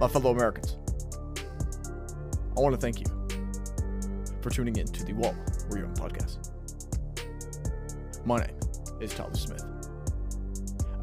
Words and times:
My 0.00 0.08
fellow 0.08 0.30
Americans, 0.30 0.76
I 2.56 2.60
want 2.60 2.74
to 2.74 2.80
thank 2.80 3.00
you 3.00 3.06
for 4.42 4.50
tuning 4.50 4.76
in 4.76 4.86
to 4.86 5.04
the 5.04 5.12
Wall 5.14 5.34
Young 5.70 5.94
podcast. 5.94 6.50
My 8.26 8.38
name 8.38 8.58
is 9.00 9.14
Tyler 9.14 9.34
Smith, 9.34 9.64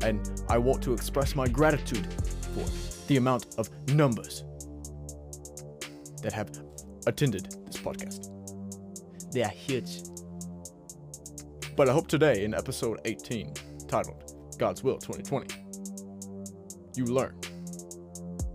and 0.04 0.43
I 0.50 0.57
want 0.57 0.82
to 0.84 0.93
express 0.93 1.36
my 1.36 1.47
gratitude 1.47 2.07
for 2.54 2.66
the 3.07 3.18
amount 3.18 3.55
of 3.57 3.70
numbers 3.89 4.43
that 6.21 6.34
have 6.34 6.50
attended 7.07 7.55
this 7.66 7.78
podcast. 7.78 8.30
They 9.32 9.43
are 9.43 9.50
huge. 9.50 10.04
But 11.75 11.89
I 11.89 11.93
hope 11.93 12.07
today, 12.07 12.43
in 12.43 12.54
episode 12.54 13.00
18, 13.06 13.54
titled 13.54 13.71
God's 14.61 14.83
Will 14.83 15.00
2020, 15.00 15.56
you 16.96 17.06
learn, 17.06 17.33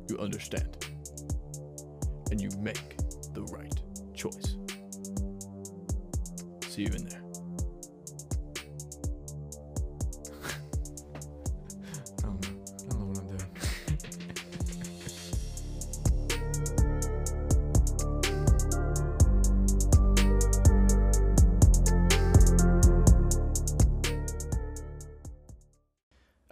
you 0.09 0.16
understand, 0.19 0.87
and 2.30 2.41
you 2.41 2.48
make 2.60 2.96
the 3.34 3.42
right 3.51 3.74
choice. 4.15 4.55
See 6.69 6.82
you 6.82 6.92
in 6.95 7.09
there. 7.09 7.26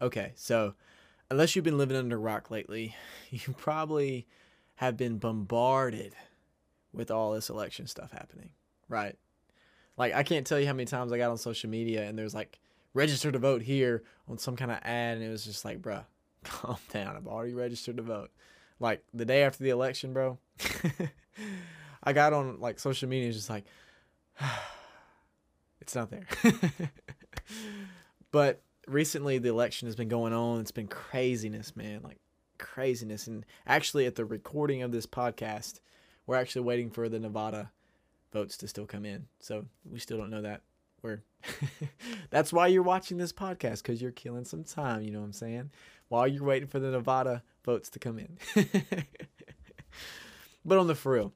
Okay, 0.05 0.33
so 0.35 0.75
unless 1.31 1.57
you've 1.57 1.65
been 1.65 1.79
living 1.79 1.97
under 1.97 2.17
a 2.17 2.19
rock 2.19 2.51
lately, 2.51 2.95
you 3.31 3.55
probably 3.57 4.27
have 4.75 4.99
been 4.99 5.17
bombarded 5.17 6.15
with 6.93 7.11
all 7.11 7.33
this 7.33 7.49
election 7.49 7.87
stuff 7.87 8.13
happening, 8.13 8.51
right? 8.87 9.17
Like 9.97 10.13
I 10.13 10.23
can't 10.23 10.47
tell 10.47 10.61
you 10.61 10.67
how 10.67 10.75
many 10.75 10.85
times 10.85 11.11
I 11.11 11.17
got 11.17 11.31
on 11.31 11.39
social 11.39 11.71
media 11.71 12.05
and 12.05 12.19
there's 12.19 12.35
like 12.35 12.59
register 12.93 13.33
to 13.33 13.39
vote 13.39 13.63
here 13.63 14.03
on 14.29 14.37
some 14.37 14.57
kind 14.57 14.71
of 14.71 14.77
ad 14.83 15.17
and 15.17 15.25
it 15.25 15.31
was 15.31 15.47
just 15.47 15.65
like, 15.65 15.81
bruh, 15.81 16.05
calm 16.45 16.77
down. 16.91 17.17
I've 17.17 17.27
already 17.27 17.55
registered 17.55 17.97
to 17.97 18.03
vote. 18.03 18.31
Like 18.79 19.03
the 19.15 19.25
day 19.25 19.43
after 19.43 19.65
the 19.65 19.71
election, 19.71 20.13
bro. 20.13 20.39
I 22.05 22.13
got 22.13 22.35
on 22.35 22.61
like 22.61 22.79
social 22.79 23.09
media 23.09 23.29
and 23.29 23.35
just 23.35 23.49
like 23.49 23.65
it's 25.81 25.95
not 25.95 26.11
there. 26.11 26.27
but 28.31 28.61
recently 28.87 29.39
the 29.39 29.49
election 29.49 29.87
has 29.87 29.97
been 29.97 30.09
going 30.09 30.33
on. 30.33 30.61
It's 30.61 30.71
been 30.71 30.89
craziness, 30.89 31.77
man. 31.77 32.01
Like 32.03 32.19
craziness. 32.59 33.27
And 33.27 33.45
actually 33.67 34.07
at 34.07 34.15
the 34.15 34.25
recording 34.25 34.83
of 34.83 34.93
this 34.93 35.07
podcast, 35.07 35.81
we're 36.27 36.37
actually 36.37 36.63
waiting 36.63 36.91
for 36.91 37.09
the 37.09 37.19
Nevada 37.19 37.71
votes 38.33 38.57
to 38.59 38.69
still 38.69 38.87
come 38.87 39.05
in. 39.05 39.27
So 39.41 39.67
we 39.91 39.99
still 39.99 40.19
don't 40.19 40.31
know 40.31 40.43
that. 40.43 40.63
We're 41.03 41.23
that's 42.31 42.53
why 42.53 42.69
you're 42.69 42.83
watching 42.83 43.19
this 43.19 43.33
podcast 43.33 43.83
because 43.83 44.01
you're 44.01 44.11
killing 44.11 44.45
some 44.45 44.65
time. 44.65 45.03
You 45.03 45.11
know 45.13 45.21
what 45.21 45.27
I'm 45.27 45.33
saying? 45.33 45.71
While 46.09 46.27
you're 46.27 46.45
waiting 46.45 46.69
for 46.69 46.79
the 46.79 46.91
Nevada 46.91 47.43
votes 47.65 47.91
to 47.91 47.99
come 47.99 48.19
in. 48.19 48.39
but 50.65 50.79
on 50.79 50.87
the 50.87 50.95
for 50.95 51.13
real, 51.13 51.33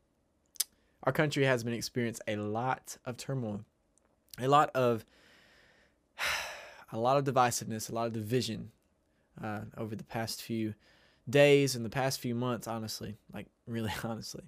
our 1.04 1.12
country 1.12 1.44
has 1.44 1.64
been 1.64 1.74
experiencing 1.74 2.24
a 2.26 2.36
lot 2.36 2.96
of 3.04 3.16
turmoil, 3.16 3.64
a 4.40 4.48
lot 4.48 4.70
of 4.74 5.04
a 6.92 6.98
lot 6.98 7.16
of 7.16 7.24
divisiveness, 7.24 7.90
a 7.90 7.94
lot 7.94 8.06
of 8.06 8.12
division 8.12 8.70
uh, 9.42 9.60
over 9.76 9.94
the 9.94 10.04
past 10.04 10.42
few 10.42 10.74
days 11.28 11.76
and 11.76 11.84
the 11.84 11.90
past 11.90 12.20
few 12.20 12.34
months. 12.34 12.66
Honestly, 12.66 13.16
like 13.32 13.46
really 13.66 13.92
honestly. 14.04 14.44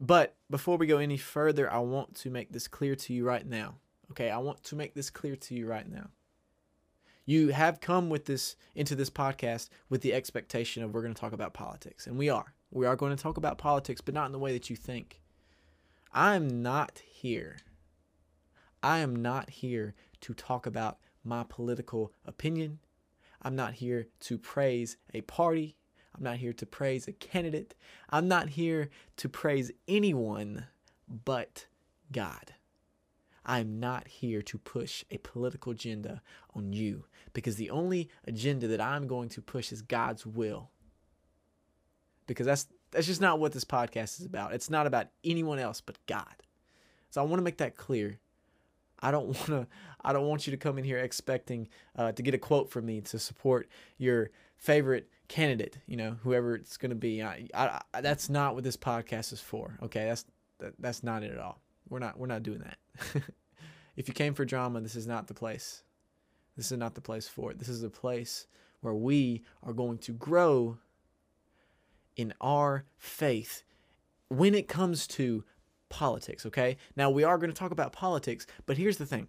But 0.00 0.34
before 0.50 0.78
we 0.78 0.86
go 0.86 0.98
any 0.98 1.16
further, 1.16 1.72
I 1.72 1.78
want 1.78 2.16
to 2.16 2.30
make 2.30 2.52
this 2.52 2.66
clear 2.66 2.96
to 2.96 3.12
you 3.12 3.24
right 3.24 3.46
now. 3.46 3.76
Okay, 4.10 4.30
I 4.30 4.38
want 4.38 4.64
to 4.64 4.76
make 4.76 4.94
this 4.94 5.10
clear 5.10 5.36
to 5.36 5.54
you 5.54 5.66
right 5.66 5.88
now. 5.88 6.10
You 7.24 7.50
have 7.50 7.80
come 7.80 8.10
with 8.10 8.24
this 8.24 8.56
into 8.74 8.96
this 8.96 9.10
podcast 9.10 9.68
with 9.88 10.00
the 10.00 10.12
expectation 10.12 10.82
of 10.82 10.92
we're 10.92 11.02
going 11.02 11.14
to 11.14 11.20
talk 11.20 11.32
about 11.32 11.54
politics, 11.54 12.06
and 12.06 12.18
we 12.18 12.28
are. 12.28 12.54
We 12.72 12.86
are 12.86 12.96
going 12.96 13.14
to 13.14 13.22
talk 13.22 13.36
about 13.36 13.58
politics, 13.58 14.00
but 14.00 14.14
not 14.14 14.26
in 14.26 14.32
the 14.32 14.38
way 14.38 14.52
that 14.52 14.68
you 14.68 14.76
think. 14.76 15.20
I'm 16.12 16.62
not 16.62 17.00
here. 17.06 17.58
I 18.82 18.98
am 18.98 19.14
not 19.14 19.50
here 19.50 19.94
to 20.22 20.34
talk 20.34 20.66
about 20.66 20.98
my 21.24 21.44
political 21.48 22.12
opinion. 22.24 22.78
I'm 23.42 23.56
not 23.56 23.74
here 23.74 24.06
to 24.20 24.38
praise 24.38 24.96
a 25.12 25.20
party. 25.22 25.76
I'm 26.14 26.22
not 26.22 26.36
here 26.36 26.52
to 26.52 26.66
praise 26.66 27.08
a 27.08 27.12
candidate. 27.12 27.74
I'm 28.10 28.28
not 28.28 28.50
here 28.50 28.90
to 29.16 29.28
praise 29.28 29.70
anyone 29.88 30.66
but 31.08 31.66
God. 32.10 32.54
I'm 33.44 33.80
not 33.80 34.06
here 34.06 34.40
to 34.42 34.58
push 34.58 35.04
a 35.10 35.18
political 35.18 35.72
agenda 35.72 36.22
on 36.54 36.72
you 36.72 37.06
because 37.32 37.56
the 37.56 37.70
only 37.70 38.08
agenda 38.24 38.68
that 38.68 38.80
I'm 38.80 39.06
going 39.06 39.28
to 39.30 39.42
push 39.42 39.72
is 39.72 39.82
God's 39.82 40.24
will. 40.24 40.70
Because 42.26 42.46
that's 42.46 42.68
that's 42.92 43.06
just 43.06 43.20
not 43.20 43.40
what 43.40 43.52
this 43.52 43.64
podcast 43.64 44.20
is 44.20 44.26
about. 44.26 44.52
It's 44.52 44.70
not 44.70 44.86
about 44.86 45.08
anyone 45.24 45.58
else 45.58 45.80
but 45.80 45.98
God. 46.06 46.42
So 47.10 47.20
I 47.20 47.24
want 47.24 47.40
to 47.40 47.44
make 47.44 47.58
that 47.58 47.76
clear. 47.76 48.18
I 49.02 49.10
don't 49.10 49.26
want 49.26 49.46
to 49.46 49.66
I 50.04 50.12
don't 50.12 50.26
want 50.26 50.46
you 50.46 50.52
to 50.52 50.56
come 50.56 50.78
in 50.78 50.84
here 50.84 50.98
expecting 50.98 51.68
uh, 51.96 52.12
to 52.12 52.22
get 52.22 52.34
a 52.34 52.38
quote 52.38 52.70
from 52.70 52.86
me 52.86 53.00
to 53.02 53.18
support 53.18 53.68
your 53.98 54.30
favorite 54.56 55.08
candidate, 55.28 55.78
you 55.86 55.96
know, 55.96 56.16
whoever 56.22 56.54
it's 56.54 56.76
going 56.76 56.90
to 56.90 56.96
be. 56.96 57.22
I, 57.22 57.48
I, 57.54 57.80
I, 57.92 58.00
that's 58.00 58.28
not 58.28 58.54
what 58.54 58.64
this 58.64 58.76
podcast 58.76 59.32
is 59.32 59.40
for. 59.40 59.78
Okay? 59.82 60.06
That's 60.06 60.24
that, 60.58 60.74
that's 60.78 61.02
not 61.02 61.22
it 61.22 61.32
at 61.32 61.38
all. 61.38 61.60
We're 61.88 61.98
not 61.98 62.18
we're 62.18 62.26
not 62.26 62.42
doing 62.42 62.60
that. 62.60 63.22
if 63.96 64.08
you 64.08 64.14
came 64.14 64.34
for 64.34 64.44
drama, 64.44 64.80
this 64.80 64.96
is 64.96 65.06
not 65.06 65.26
the 65.26 65.34
place. 65.34 65.82
This 66.56 66.70
is 66.70 66.78
not 66.78 66.94
the 66.94 67.00
place 67.00 67.28
for 67.28 67.50
it. 67.50 67.58
This 67.58 67.68
is 67.68 67.82
a 67.82 67.90
place 67.90 68.46
where 68.80 68.94
we 68.94 69.42
are 69.62 69.72
going 69.72 69.98
to 69.98 70.12
grow 70.12 70.78
in 72.16 72.34
our 72.40 72.84
faith 72.98 73.62
when 74.28 74.54
it 74.54 74.68
comes 74.68 75.06
to 75.06 75.44
politics, 75.92 76.44
okay? 76.46 76.76
Now, 76.96 77.10
we 77.10 77.22
are 77.22 77.38
going 77.38 77.50
to 77.50 77.56
talk 77.56 77.70
about 77.70 77.92
politics, 77.92 78.46
but 78.66 78.76
here's 78.76 78.96
the 78.96 79.06
thing. 79.06 79.28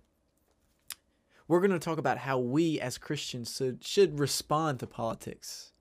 We're 1.48 1.60
going 1.60 1.72
to 1.72 1.80
talk 1.80 1.98
about 1.98 2.18
how 2.18 2.40
we 2.40 2.80
as 2.80 2.98
Christians 2.98 3.56
should, 3.56 3.84
should 3.84 4.18
respond 4.18 4.80
to 4.80 4.88
politics. 4.88 5.74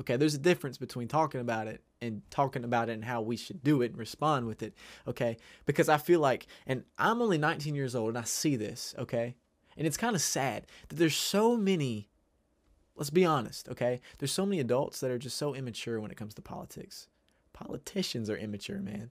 Okay, 0.00 0.16
there's 0.16 0.34
a 0.34 0.38
difference 0.38 0.78
between 0.78 1.08
talking 1.08 1.42
about 1.42 1.66
it 1.66 1.82
and 2.00 2.22
talking 2.30 2.64
about 2.64 2.88
it 2.88 2.94
and 2.94 3.04
how 3.04 3.20
we 3.20 3.36
should 3.36 3.62
do 3.62 3.82
it 3.82 3.90
and 3.90 3.98
respond 3.98 4.46
with 4.46 4.62
it. 4.62 4.74
Okay, 5.06 5.36
because 5.66 5.90
I 5.90 5.98
feel 5.98 6.20
like, 6.20 6.46
and 6.66 6.84
I'm 6.98 7.20
only 7.20 7.36
19 7.36 7.74
years 7.74 7.94
old 7.94 8.08
and 8.08 8.18
I 8.18 8.22
see 8.22 8.56
this, 8.56 8.94
okay? 8.98 9.36
And 9.76 9.86
it's 9.86 9.98
kind 9.98 10.16
of 10.16 10.22
sad 10.22 10.66
that 10.88 10.96
there's 10.96 11.16
so 11.16 11.54
many, 11.54 12.08
let's 12.96 13.10
be 13.10 13.26
honest, 13.26 13.68
okay? 13.68 14.00
There's 14.18 14.32
so 14.32 14.46
many 14.46 14.58
adults 14.60 15.00
that 15.00 15.10
are 15.10 15.18
just 15.18 15.36
so 15.36 15.54
immature 15.54 16.00
when 16.00 16.10
it 16.10 16.16
comes 16.16 16.32
to 16.34 16.42
politics. 16.42 17.08
Politicians 17.52 18.30
are 18.30 18.38
immature, 18.38 18.78
man. 18.78 19.10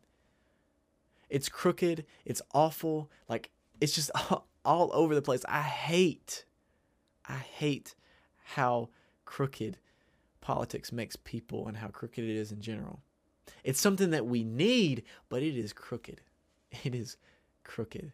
It's 1.30 1.50
crooked, 1.50 2.06
it's 2.26 2.42
awful, 2.54 3.10
like 3.28 3.52
it's 3.80 3.94
just 3.94 4.12
all, 4.66 4.92
over 4.94 5.16
the 5.16 5.22
place. 5.22 5.46
I 5.48 5.62
hate, 5.62 6.46
I 7.28 7.38
hate 7.38 7.96
how 8.44 8.90
crooked 9.26 9.78
politics 10.42 10.92
makes 10.92 11.16
people 11.16 11.68
and 11.68 11.78
how 11.78 11.88
crooked 11.88 12.24
it 12.24 12.36
is 12.36 12.52
in 12.52 12.62
general. 12.62 13.02
It's 13.64 13.82
something 13.82 14.12
that 14.12 14.26
we 14.26 14.44
need, 14.44 15.04
but 15.30 15.44
it 15.44 15.56
is 15.56 15.74
crooked. 15.74 16.22
It 16.84 16.94
is 16.94 17.18
crooked. 17.64 18.12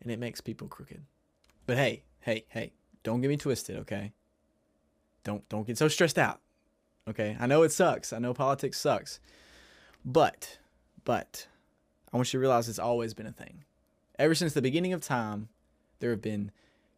And 0.00 0.10
it 0.10 0.18
makes 0.18 0.40
people 0.40 0.68
crooked. 0.68 1.02
But 1.66 1.76
hey, 1.76 2.02
hey, 2.20 2.46
hey, 2.48 2.72
don't 3.02 3.20
get 3.20 3.28
me 3.28 3.36
twisted, 3.36 3.76
okay? 3.80 4.12
Don't 5.22 5.46
don't 5.50 5.66
get 5.66 5.76
so 5.76 5.88
stressed 5.88 6.18
out. 6.18 6.40
Okay? 7.08 7.36
I 7.38 7.46
know 7.46 7.62
it 7.62 7.72
sucks. 7.72 8.12
I 8.12 8.18
know 8.18 8.32
politics 8.32 8.80
sucks. 8.80 9.20
But 10.04 10.58
but 11.04 11.46
I 12.16 12.18
want 12.18 12.32
you 12.32 12.38
to 12.38 12.40
realize 12.40 12.66
it's 12.66 12.78
always 12.78 13.12
been 13.12 13.26
a 13.26 13.30
thing. 13.30 13.62
Ever 14.18 14.34
since 14.34 14.54
the 14.54 14.62
beginning 14.62 14.94
of 14.94 15.02
time, 15.02 15.50
there 15.98 16.08
have 16.08 16.22
been 16.22 16.50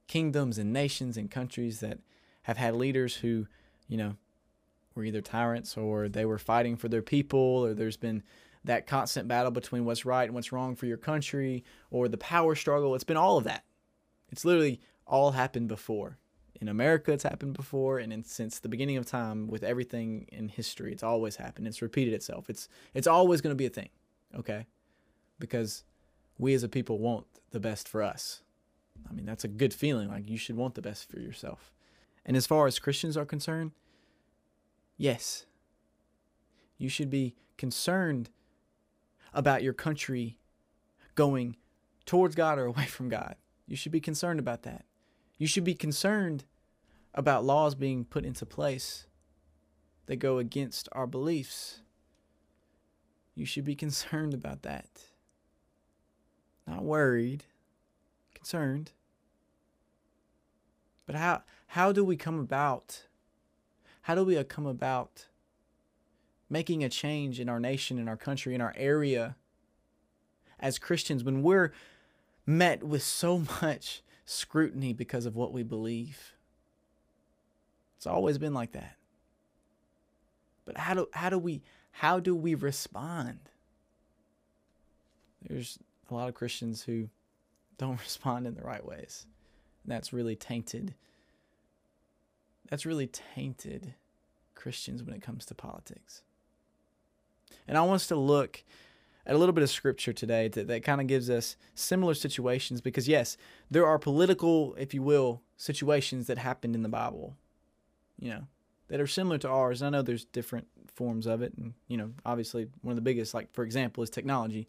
kingdoms 0.07 0.59
and 0.59 0.73
nations 0.73 1.17
and 1.17 1.29
countries 1.29 1.81
that 1.81 1.99
have 2.43 2.57
had 2.57 2.77
leaders 2.77 3.17
who, 3.17 3.49
you 3.89 3.97
know, 3.97 4.15
were 4.95 5.03
either 5.03 5.21
tyrants 5.21 5.77
or 5.77 6.09
they 6.09 6.25
were 6.25 6.39
fighting 6.39 6.77
for 6.77 6.89
their 6.89 7.03
people, 7.03 7.41
or 7.41 7.75
there's 7.75 7.97
been 7.97 8.23
that 8.63 8.87
constant 8.87 9.27
battle 9.27 9.51
between 9.51 9.85
what's 9.85 10.05
right 10.05 10.23
and 10.23 10.35
what's 10.37 10.53
wrong 10.53 10.77
for 10.77 10.87
your 10.87 10.97
country, 10.97 11.65
or 11.91 12.07
the 12.07 12.17
power 12.17 12.55
struggle. 12.55 12.95
It's 12.95 13.03
been 13.03 13.17
all 13.17 13.39
of 13.39 13.43
that. 13.43 13.65
It's 14.31 14.45
literally 14.45 14.81
all 15.05 15.33
happened 15.33 15.67
before. 15.67 16.17
In 16.61 16.69
America, 16.69 17.11
it's 17.11 17.25
happened 17.25 17.55
before, 17.55 17.99
and 17.99 18.13
in, 18.13 18.23
since 18.23 18.61
the 18.61 18.69
beginning 18.69 18.99
of 18.99 19.05
time, 19.05 19.49
with 19.49 19.65
everything 19.65 20.29
in 20.31 20.49
history, 20.49 20.93
it's 20.93 21.03
always 21.03 21.35
happened. 21.35 21.67
It's 21.67 21.83
repeated 21.83 22.15
itself. 22.15 22.49
It's 22.49 22.69
it's 22.95 23.09
always 23.09 23.41
going 23.41 23.51
to 23.51 23.59
be 23.59 23.67
a 23.67 23.71
thing, 23.71 23.89
okay? 24.37 24.67
Because 25.39 25.85
we 26.39 26.55
as 26.55 26.63
a 26.63 26.69
people 26.69 26.99
want 26.99 27.27
the 27.51 27.61
best 27.61 27.89
for 27.89 28.03
us. 28.03 28.43
I 29.09 29.13
mean, 29.13 29.27
that's 29.27 29.45
a 29.45 29.49
good 29.49 29.75
feeling. 29.75 30.09
Like 30.09 30.29
you 30.29 30.37
should 30.37 30.57
want 30.57 30.75
the 30.75 30.83
best 30.83 31.11
for 31.11 31.19
yourself. 31.19 31.73
And 32.25 32.37
as 32.37 32.47
far 32.47 32.67
as 32.67 32.79
Christians 32.79 33.17
are 33.17 33.25
concerned, 33.25 33.73
yes, 34.97 35.47
you 36.77 36.89
should 36.89 37.11
be 37.11 37.35
concerned 37.57 38.31
about 39.33 39.63
your 39.63 39.73
country 39.73 40.39
going 41.15 41.57
towards 42.07 42.35
God 42.35 42.59
or 42.59 42.67
away 42.67 42.87
from 42.87 43.09
God. 43.09 43.37
You 43.67 43.77
should 43.77 43.93
be 43.93 44.01
concerned 44.01 44.41
about 44.41 44.63
that. 44.63 44.85
You 45.37 45.47
should 45.47 45.65
be 45.65 45.75
concerned 45.75 46.45
about 47.15 47.45
laws 47.45 47.75
being 47.75 48.05
put 48.05 48.25
into 48.25 48.47
place 48.47 49.07
that 50.07 50.17
go 50.17 50.39
against 50.39 50.89
our 50.93 51.07
beliefs. 51.07 51.81
You 53.35 53.45
should 53.45 53.65
be 53.65 53.75
concerned 53.87 54.35
about 54.35 54.63
that. 54.63 54.89
Not 56.69 56.85
worried, 56.85 57.45
concerned. 58.35 58.93
But 61.07 61.17
how 61.17 61.43
how 61.69 61.93
do 61.93 62.05
we 62.05 62.17
come 62.17 62.39
about 62.39 63.05
how 64.03 64.15
do 64.15 64.25
we 64.25 64.37
uh, 64.37 64.45
come 64.45 64.67
about 64.67 65.27
making 66.51 66.85
a 66.85 66.89
change 66.89 67.41
in 67.41 67.49
our 67.49 67.61
nation, 67.61 67.99
in 67.99 68.09
our 68.09 68.17
country, 68.17 68.55
in 68.55 68.61
our 68.61 68.75
area 68.77 69.37
as 70.61 70.79
Christians 70.79 71.25
when 71.25 71.43
we're 71.43 71.73
met 72.47 72.83
with 72.83 73.03
so 73.03 73.39
much 73.63 74.03
scrutiny 74.27 74.93
because 74.93 75.25
of 75.25 75.37
what 75.37 75.53
we 75.53 75.63
believe? 75.63 76.35
It's 77.97 78.07
always 78.07 78.37
been 78.37 78.55
like 78.55 78.73
that. 78.73 78.97
But 80.67 80.77
how 80.77 80.93
do 80.93 81.09
how 81.15 81.31
do 81.31 81.39
we 81.39 81.63
how 81.93 82.21
do 82.21 82.35
we 82.35 82.55
respond? 82.55 83.39
There's 85.41 85.79
a 86.11 86.15
lot 86.15 86.29
of 86.29 86.35
Christians 86.35 86.83
who 86.83 87.09
don't 87.77 88.01
respond 88.01 88.47
in 88.47 88.55
the 88.55 88.63
right 88.63 88.85
ways. 88.85 89.27
And 89.85 89.93
that's 89.93 90.13
really 90.13 90.37
tainted. 90.37 90.95
That's 92.69 92.87
really 92.87 93.07
tainted 93.07 93.95
Christians 94.55 95.03
when 95.03 95.15
it 95.15 95.23
comes 95.23 95.47
to 95.47 95.55
politics. 95.55 96.23
And 97.67 97.79
I 97.79 97.83
want 97.83 97.97
us 97.97 98.07
to 98.09 98.17
look 98.17 98.63
at 99.27 99.35
a 99.35 99.39
little 99.39 99.53
bit 99.53 99.63
of 99.63 99.71
scripture 99.71 100.13
today 100.13 100.49
that, 100.49 100.67
that 100.69 100.83
kind 100.83 101.01
of 101.01 101.07
gives 101.07 101.31
us 101.31 101.57
similar 101.75 102.15
situations 102.15 102.81
because, 102.81 103.07
yes, 103.07 103.37
there 103.71 103.87
are 103.87 103.99
political, 103.99 104.75
if 104.79 104.95
you 104.95 105.03
will, 105.03 105.43
situations 105.57 106.27
that 106.27 106.39
happened 106.39 106.75
in 106.75 106.83
the 106.83 106.89
Bible, 106.89 107.37
you 108.19 108.31
know, 108.31 108.45
that 108.89 109.01
are 109.01 109.07
similar 109.07 109.39
to 109.39 109.49
ours. 109.49 109.83
And 109.83 109.95
I 109.95 109.99
know 109.99 110.03
there's 110.03 110.25
different 110.25 110.67
forms 110.95 111.27
of 111.27 111.43
it. 111.43 111.53
And, 111.57 111.75
you 111.89 111.97
know, 111.97 112.13
obviously, 112.25 112.69
one 112.83 112.93
of 112.93 112.97
the 112.97 113.03
biggest, 113.03 113.35
like, 113.35 113.53
for 113.53 113.65
example, 113.65 114.03
is 114.03 114.11
technology. 114.11 114.67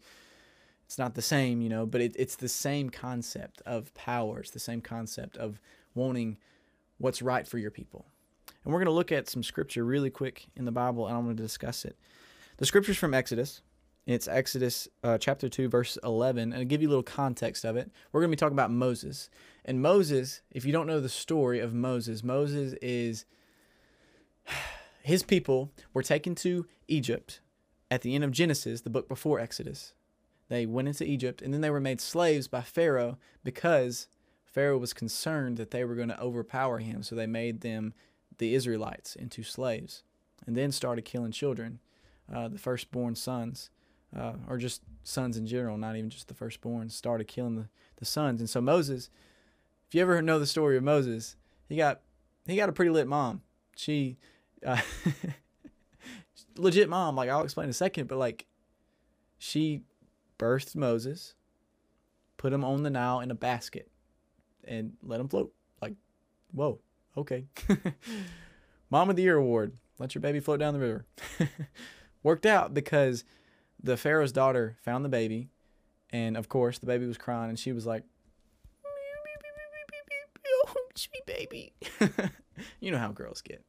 It's 0.90 0.98
not 0.98 1.14
the 1.14 1.22
same, 1.22 1.62
you 1.62 1.68
know, 1.68 1.86
but 1.86 2.00
it, 2.00 2.16
it's 2.18 2.34
the 2.34 2.48
same 2.48 2.90
concept 2.90 3.62
of 3.64 3.94
power. 3.94 4.40
It's 4.40 4.50
the 4.50 4.58
same 4.58 4.80
concept 4.80 5.36
of 5.36 5.60
wanting 5.94 6.36
what's 6.98 7.22
right 7.22 7.46
for 7.46 7.58
your 7.58 7.70
people. 7.70 8.06
And 8.64 8.72
we're 8.72 8.80
going 8.80 8.86
to 8.86 8.92
look 8.92 9.12
at 9.12 9.28
some 9.28 9.44
scripture 9.44 9.84
really 9.84 10.10
quick 10.10 10.48
in 10.56 10.64
the 10.64 10.72
Bible, 10.72 11.06
and 11.06 11.16
I'm 11.16 11.22
going 11.22 11.36
to 11.36 11.42
discuss 11.44 11.84
it. 11.84 11.96
The 12.56 12.66
scripture's 12.66 12.96
from 12.96 13.14
Exodus. 13.14 13.62
It's 14.04 14.26
Exodus 14.26 14.88
uh, 15.04 15.16
chapter 15.16 15.48
2, 15.48 15.68
verse 15.68 15.96
11. 16.02 16.52
And 16.52 16.54
I'll 16.54 16.64
give 16.64 16.82
you 16.82 16.88
a 16.88 16.90
little 16.90 17.04
context 17.04 17.64
of 17.64 17.76
it. 17.76 17.88
We're 18.10 18.22
going 18.22 18.32
to 18.32 18.36
be 18.36 18.40
talking 18.40 18.56
about 18.56 18.72
Moses. 18.72 19.30
And 19.64 19.80
Moses, 19.80 20.42
if 20.50 20.64
you 20.64 20.72
don't 20.72 20.88
know 20.88 20.98
the 20.98 21.08
story 21.08 21.60
of 21.60 21.72
Moses, 21.72 22.24
Moses 22.24 22.74
is 22.82 23.26
his 25.04 25.22
people 25.22 25.70
were 25.94 26.02
taken 26.02 26.34
to 26.34 26.66
Egypt 26.88 27.38
at 27.92 28.02
the 28.02 28.16
end 28.16 28.24
of 28.24 28.32
Genesis, 28.32 28.80
the 28.80 28.90
book 28.90 29.08
before 29.08 29.38
Exodus. 29.38 29.94
They 30.50 30.66
went 30.66 30.88
into 30.88 31.04
Egypt 31.04 31.40
and 31.40 31.54
then 31.54 31.60
they 31.60 31.70
were 31.70 31.80
made 31.80 32.00
slaves 32.00 32.48
by 32.48 32.60
Pharaoh 32.60 33.16
because 33.44 34.08
Pharaoh 34.44 34.78
was 34.78 34.92
concerned 34.92 35.56
that 35.56 35.70
they 35.70 35.84
were 35.84 35.94
going 35.94 36.08
to 36.08 36.20
overpower 36.20 36.78
him. 36.78 37.04
So 37.04 37.14
they 37.14 37.28
made 37.28 37.60
them, 37.60 37.94
the 38.38 38.54
Israelites, 38.54 39.14
into 39.14 39.44
slaves 39.44 40.02
and 40.46 40.56
then 40.56 40.72
started 40.72 41.04
killing 41.04 41.30
children, 41.30 41.78
uh, 42.34 42.48
the 42.48 42.58
firstborn 42.58 43.14
sons, 43.14 43.70
uh, 44.16 44.32
or 44.48 44.58
just 44.58 44.82
sons 45.04 45.36
in 45.36 45.46
general, 45.46 45.78
not 45.78 45.94
even 45.94 46.10
just 46.10 46.26
the 46.26 46.34
firstborn, 46.34 46.90
started 46.90 47.28
killing 47.28 47.54
the, 47.54 47.68
the 47.96 48.04
sons. 48.04 48.40
And 48.40 48.50
so 48.50 48.60
Moses, 48.60 49.08
if 49.88 49.94
you 49.94 50.02
ever 50.02 50.20
know 50.20 50.40
the 50.40 50.46
story 50.46 50.76
of 50.76 50.82
Moses, 50.82 51.36
he 51.68 51.76
got 51.76 52.00
he 52.46 52.56
got 52.56 52.68
a 52.68 52.72
pretty 52.72 52.90
lit 52.90 53.06
mom. 53.06 53.42
She 53.76 54.16
uh, 54.66 54.80
legit 56.56 56.88
mom. 56.88 57.14
Like 57.14 57.30
I'll 57.30 57.44
explain 57.44 57.66
in 57.66 57.70
a 57.70 57.74
second, 57.74 58.08
but 58.08 58.18
like 58.18 58.46
she 59.38 59.82
birthed 60.40 60.74
Moses, 60.74 61.34
put 62.38 62.52
him 62.52 62.64
on 62.64 62.82
the 62.82 62.90
Nile 62.90 63.20
in 63.20 63.30
a 63.30 63.34
basket, 63.34 63.90
and 64.64 64.94
let 65.02 65.20
him 65.20 65.28
float. 65.28 65.52
Like, 65.82 65.94
whoa, 66.52 66.80
okay. 67.16 67.44
mom 68.90 69.10
of 69.10 69.16
the 69.16 69.22
Year 69.22 69.36
award. 69.36 69.74
Let 69.98 70.14
your 70.14 70.22
baby 70.22 70.40
float 70.40 70.60
down 70.60 70.72
the 70.72 70.80
river. 70.80 71.04
Worked 72.22 72.46
out 72.46 72.72
because 72.72 73.24
the 73.82 73.98
Pharaoh's 73.98 74.32
daughter 74.32 74.78
found 74.82 75.04
the 75.04 75.10
baby, 75.10 75.50
and 76.08 76.36
of 76.38 76.48
course 76.48 76.78
the 76.78 76.86
baby 76.86 77.06
was 77.06 77.18
crying, 77.18 77.50
and 77.50 77.58
she 77.58 77.72
was 77.72 77.86
like, 77.86 78.04
"Oh, 80.66 80.74
sweet 80.94 81.26
baby." 81.26 81.74
you 82.80 82.90
know 82.90 82.98
how 82.98 83.12
girls 83.12 83.42
get. 83.42 83.62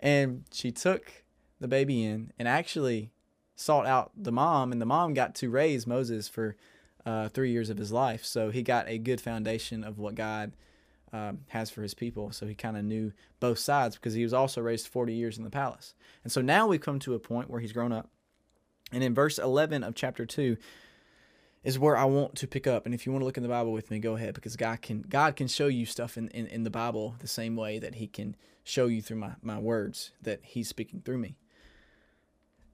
and 0.00 0.44
she 0.50 0.72
took 0.72 1.24
the 1.60 1.68
baby 1.68 2.02
in 2.02 2.32
and 2.38 2.48
actually 2.48 3.10
sought 3.58 3.86
out 3.86 4.12
the 4.16 4.30
mom, 4.30 4.70
and 4.70 4.80
the 4.80 4.86
mom 4.86 5.14
got 5.14 5.34
to 5.36 5.50
raise 5.50 5.86
Moses 5.86 6.28
for 6.28 6.56
uh, 7.04 7.28
three 7.28 7.50
years 7.50 7.70
of 7.70 7.76
his 7.76 7.90
life. 7.90 8.24
So 8.24 8.50
he 8.50 8.62
got 8.62 8.88
a 8.88 8.98
good 8.98 9.20
foundation 9.20 9.82
of 9.82 9.98
what 9.98 10.14
God 10.14 10.52
um, 11.12 11.40
has 11.48 11.68
for 11.68 11.82
his 11.82 11.92
people. 11.92 12.30
So 12.30 12.46
he 12.46 12.54
kind 12.54 12.76
of 12.76 12.84
knew 12.84 13.12
both 13.40 13.58
sides 13.58 13.96
because 13.96 14.14
he 14.14 14.22
was 14.22 14.32
also 14.32 14.60
raised 14.60 14.86
40 14.86 15.12
years 15.12 15.38
in 15.38 15.44
the 15.44 15.50
palace. 15.50 15.94
And 16.22 16.32
so 16.32 16.40
now 16.40 16.68
we've 16.68 16.80
come 16.80 17.00
to 17.00 17.14
a 17.14 17.18
point 17.18 17.50
where 17.50 17.60
he's 17.60 17.72
grown 17.72 17.92
up. 17.92 18.08
And 18.92 19.02
in 19.02 19.12
verse 19.12 19.38
11 19.38 19.82
of 19.82 19.94
chapter 19.94 20.24
2, 20.24 20.56
is 21.64 21.78
where 21.78 21.96
I 21.96 22.04
want 22.04 22.36
to 22.36 22.46
pick 22.46 22.66
up. 22.66 22.86
And 22.86 22.94
if 22.94 23.04
you 23.04 23.12
want 23.12 23.22
to 23.22 23.26
look 23.26 23.36
in 23.36 23.42
the 23.42 23.48
Bible 23.48 23.72
with 23.72 23.90
me, 23.90 23.98
go 23.98 24.14
ahead 24.14 24.34
because 24.34 24.56
God 24.56 24.80
can 24.80 25.02
God 25.02 25.34
can 25.34 25.48
show 25.48 25.66
you 25.66 25.84
stuff 25.84 26.16
in, 26.16 26.28
in, 26.28 26.46
in 26.46 26.62
the 26.62 26.70
Bible 26.70 27.16
the 27.18 27.28
same 27.28 27.56
way 27.56 27.78
that 27.78 27.96
He 27.96 28.06
can 28.06 28.36
show 28.62 28.86
you 28.86 29.02
through 29.02 29.16
my, 29.16 29.32
my 29.42 29.58
words 29.58 30.12
that 30.22 30.40
He's 30.44 30.68
speaking 30.68 31.02
through 31.02 31.18
me. 31.18 31.36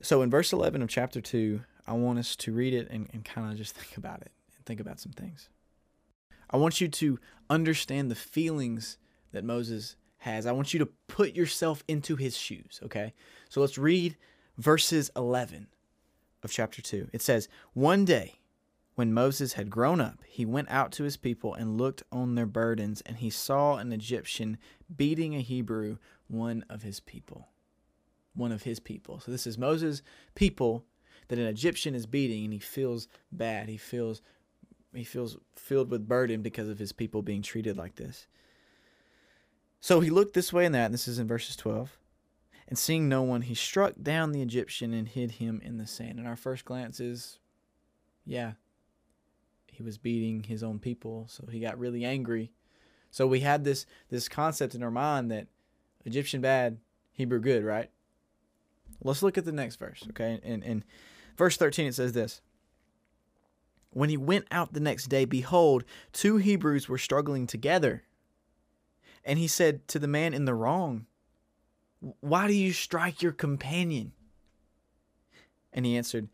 So 0.04 0.20
in 0.20 0.28
verse 0.28 0.52
11 0.52 0.82
of 0.82 0.90
chapter 0.90 1.22
2, 1.22 1.62
I 1.86 1.94
want 1.94 2.18
us 2.18 2.36
to 2.36 2.52
read 2.52 2.74
it 2.74 2.88
and, 2.90 3.08
and 3.14 3.24
kind 3.24 3.50
of 3.50 3.56
just 3.56 3.74
think 3.74 3.96
about 3.96 4.20
it 4.20 4.32
and 4.54 4.66
think 4.66 4.78
about 4.78 5.00
some 5.00 5.12
things. 5.12 5.48
I 6.50 6.58
want 6.58 6.78
you 6.78 6.88
to 6.88 7.18
understand 7.48 8.10
the 8.10 8.14
feelings 8.14 8.98
that 9.32 9.44
Moses 9.44 9.96
has. 10.18 10.44
I 10.44 10.52
want 10.52 10.74
you 10.74 10.78
to 10.80 10.90
put 11.08 11.34
yourself 11.34 11.82
into 11.88 12.16
his 12.16 12.36
shoes, 12.36 12.80
okay? 12.84 13.14
So 13.48 13.62
let's 13.62 13.78
read 13.78 14.14
verses 14.58 15.10
11 15.16 15.68
of 16.42 16.52
chapter 16.52 16.82
2. 16.82 17.08
It 17.14 17.22
says, 17.22 17.48
One 17.72 18.04
day, 18.04 18.34
when 18.96 19.14
Moses 19.14 19.54
had 19.54 19.70
grown 19.70 20.02
up, 20.02 20.18
he 20.26 20.44
went 20.44 20.70
out 20.70 20.92
to 20.92 21.04
his 21.04 21.16
people 21.16 21.54
and 21.54 21.78
looked 21.78 22.02
on 22.12 22.34
their 22.34 22.44
burdens, 22.44 23.00
and 23.06 23.16
he 23.16 23.30
saw 23.30 23.76
an 23.76 23.90
Egyptian 23.90 24.58
beating 24.94 25.34
a 25.34 25.40
Hebrew, 25.40 25.96
one 26.28 26.62
of 26.68 26.82
his 26.82 27.00
people. 27.00 27.48
One 28.34 28.52
of 28.52 28.64
his 28.64 28.80
people. 28.80 29.20
So 29.20 29.30
this 29.30 29.46
is 29.46 29.56
Moses' 29.56 30.02
people 30.34 30.84
that 31.28 31.38
an 31.38 31.46
Egyptian 31.46 31.94
is 31.94 32.06
beating, 32.06 32.44
and 32.44 32.52
he 32.52 32.58
feels 32.58 33.08
bad. 33.32 33.68
He 33.68 33.76
feels 33.76 34.22
he 34.94 35.04
feels 35.04 35.36
filled 35.56 35.90
with 35.90 36.08
burden 36.08 36.40
because 36.40 36.68
of 36.68 36.78
his 36.78 36.92
people 36.92 37.22
being 37.22 37.42
treated 37.42 37.76
like 37.76 37.96
this. 37.96 38.28
So 39.80 40.00
he 40.00 40.08
looked 40.08 40.34
this 40.34 40.52
way 40.52 40.64
and 40.64 40.74
that, 40.74 40.86
and 40.86 40.94
this 40.94 41.08
is 41.08 41.18
in 41.18 41.26
verses 41.26 41.56
12. 41.56 41.98
And 42.68 42.78
seeing 42.78 43.08
no 43.08 43.22
one, 43.22 43.42
he 43.42 43.54
struck 43.54 43.94
down 44.00 44.32
the 44.32 44.40
Egyptian 44.40 44.94
and 44.94 45.08
hid 45.08 45.32
him 45.32 45.60
in 45.62 45.76
the 45.76 45.86
sand. 45.86 46.18
And 46.18 46.26
our 46.26 46.36
first 46.36 46.64
glance 46.64 47.00
is, 47.00 47.38
yeah, 48.24 48.52
he 49.66 49.82
was 49.82 49.98
beating 49.98 50.44
his 50.44 50.62
own 50.62 50.78
people, 50.78 51.26
so 51.28 51.46
he 51.50 51.60
got 51.60 51.78
really 51.78 52.04
angry. 52.04 52.52
So 53.10 53.26
we 53.26 53.40
had 53.40 53.64
this 53.64 53.86
this 54.08 54.28
concept 54.28 54.74
in 54.74 54.82
our 54.82 54.90
mind 54.90 55.30
that 55.30 55.48
Egyptian 56.04 56.40
bad, 56.40 56.78
Hebrew 57.12 57.40
good, 57.40 57.64
right? 57.64 57.90
Let's 59.02 59.22
look 59.22 59.38
at 59.38 59.44
the 59.44 59.52
next 59.52 59.76
verse, 59.76 60.04
okay? 60.10 60.40
And 60.42 60.62
in 60.62 60.84
verse 61.36 61.56
13 61.56 61.86
it 61.86 61.94
says 61.94 62.12
this. 62.12 62.40
When 63.90 64.08
he 64.08 64.16
went 64.16 64.46
out 64.50 64.72
the 64.72 64.80
next 64.80 65.06
day, 65.06 65.24
behold, 65.24 65.84
two 66.12 66.38
Hebrews 66.38 66.88
were 66.88 66.98
struggling 66.98 67.46
together. 67.46 68.02
And 69.24 69.38
he 69.38 69.46
said 69.46 69.86
to 69.88 69.98
the 69.98 70.08
man 70.08 70.34
in 70.34 70.44
the 70.44 70.54
wrong, 70.54 71.06
Why 72.20 72.48
do 72.48 72.54
you 72.54 72.72
strike 72.72 73.22
your 73.22 73.32
companion? 73.32 74.12
And 75.72 75.86
he 75.86 75.96
answered, 75.96 76.28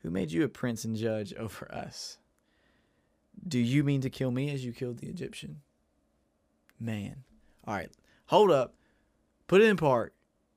Who 0.00 0.10
made 0.10 0.32
you 0.32 0.44
a 0.44 0.48
prince 0.48 0.84
and 0.84 0.96
judge 0.96 1.32
over 1.34 1.72
us? 1.72 2.18
Do 3.46 3.58
you 3.58 3.84
mean 3.84 4.02
to 4.02 4.10
kill 4.10 4.30
me 4.30 4.50
as 4.50 4.64
you 4.64 4.72
killed 4.72 4.98
the 4.98 5.08
Egyptian? 5.08 5.62
Man. 6.78 7.24
All 7.66 7.74
right. 7.74 7.90
Hold 8.26 8.50
up. 8.50 8.74
Put 9.46 9.62
it 9.62 9.68
in 9.68 9.76
park. 9.76 10.12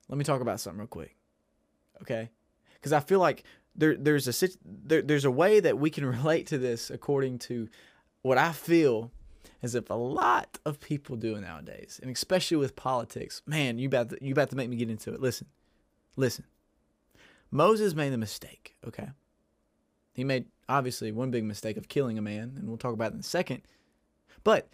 Let 0.10 0.18
me 0.18 0.26
talk 0.26 0.42
about 0.42 0.60
something 0.60 0.80
real 0.80 0.88
quick. 0.88 1.16
Okay? 2.02 2.30
Because 2.76 2.94
I 2.94 3.00
feel 3.00 3.20
like 3.20 3.44
there 3.76 3.96
there's 3.96 4.28
a 4.28 4.50
there, 4.66 5.02
there's 5.02 5.26
a 5.26 5.32
way 5.32 5.60
that 5.60 5.78
we 5.78 5.90
can 5.90 6.06
relate 6.18 6.48
to 6.48 6.58
this 6.58 6.90
according 6.90 7.40
to 7.40 7.70
what 8.22 8.38
I 8.38 8.52
feel 8.52 9.12
as 9.64 9.76
if 9.76 9.90
a 9.90 9.96
lot 9.96 10.58
of 10.66 10.80
people 10.80 11.16
do 11.16 11.40
nowadays, 11.40 12.00
and 12.02 12.12
especially 12.12 12.58
with 12.58 12.76
politics. 12.76 13.42
Man, 13.46 13.78
you 13.78 13.88
about 13.88 14.10
to, 14.10 14.18
you 14.22 14.32
about 14.32 14.50
to 14.50 14.56
make 14.56 14.70
me 14.70 14.76
get 14.76 14.90
into 14.90 15.14
it. 15.14 15.22
Listen, 15.22 15.48
listen. 16.16 16.46
Moses 17.52 17.94
made 17.94 18.14
a 18.14 18.18
mistake. 18.18 18.76
Okay, 18.88 19.10
he 20.14 20.24
made 20.24 20.46
obviously 20.68 21.12
one 21.12 21.32
big 21.32 21.44
mistake 21.44 21.78
of 21.78 21.90
killing 21.90 22.18
a 22.18 22.22
man, 22.22 22.54
and 22.58 22.68
we'll 22.68 22.78
talk 22.78 22.94
about 22.94 23.12
it 23.12 23.16
in 23.16 23.20
a 23.20 23.24
second. 23.24 23.62
But 24.44 24.68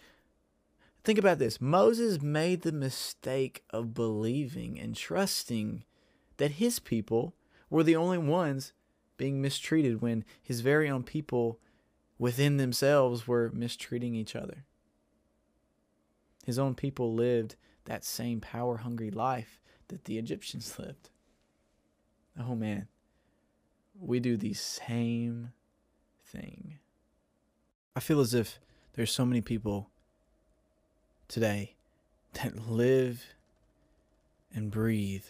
think 1.04 1.18
about 1.18 1.38
this: 1.38 1.60
Moses 1.60 2.22
made 2.22 2.62
the 2.62 2.72
mistake 2.72 3.62
of 3.70 3.94
believing 3.94 4.80
and 4.80 4.96
trusting 4.96 5.84
that 6.38 6.52
his 6.52 6.78
people 6.78 7.34
were 7.70 7.82
the 7.82 7.96
only 7.96 8.18
ones 8.18 8.72
being 9.16 9.42
mistreated 9.42 10.00
when 10.00 10.24
his 10.42 10.60
very 10.60 10.88
own 10.88 11.02
people 11.02 11.58
within 12.18 12.56
themselves 12.56 13.28
were 13.28 13.50
mistreating 13.52 14.14
each 14.14 14.34
other. 14.34 14.64
His 16.44 16.58
own 16.58 16.74
people 16.74 17.14
lived 17.14 17.56
that 17.84 18.04
same 18.04 18.40
power 18.40 18.78
hungry 18.78 19.10
life 19.10 19.60
that 19.88 20.04
the 20.04 20.18
Egyptians 20.18 20.76
lived. 20.78 21.10
Oh 22.40 22.54
man, 22.54 22.88
we 24.00 24.20
do 24.20 24.36
the 24.36 24.54
same 24.54 25.52
thing. 26.24 26.78
I 27.96 28.00
feel 28.00 28.20
as 28.20 28.32
if 28.32 28.60
there's 28.94 29.10
so 29.10 29.26
many 29.26 29.40
people 29.40 29.90
today 31.26 31.74
that 32.34 32.68
live 32.68 33.24
and 34.54 34.70
breathe 34.70 35.24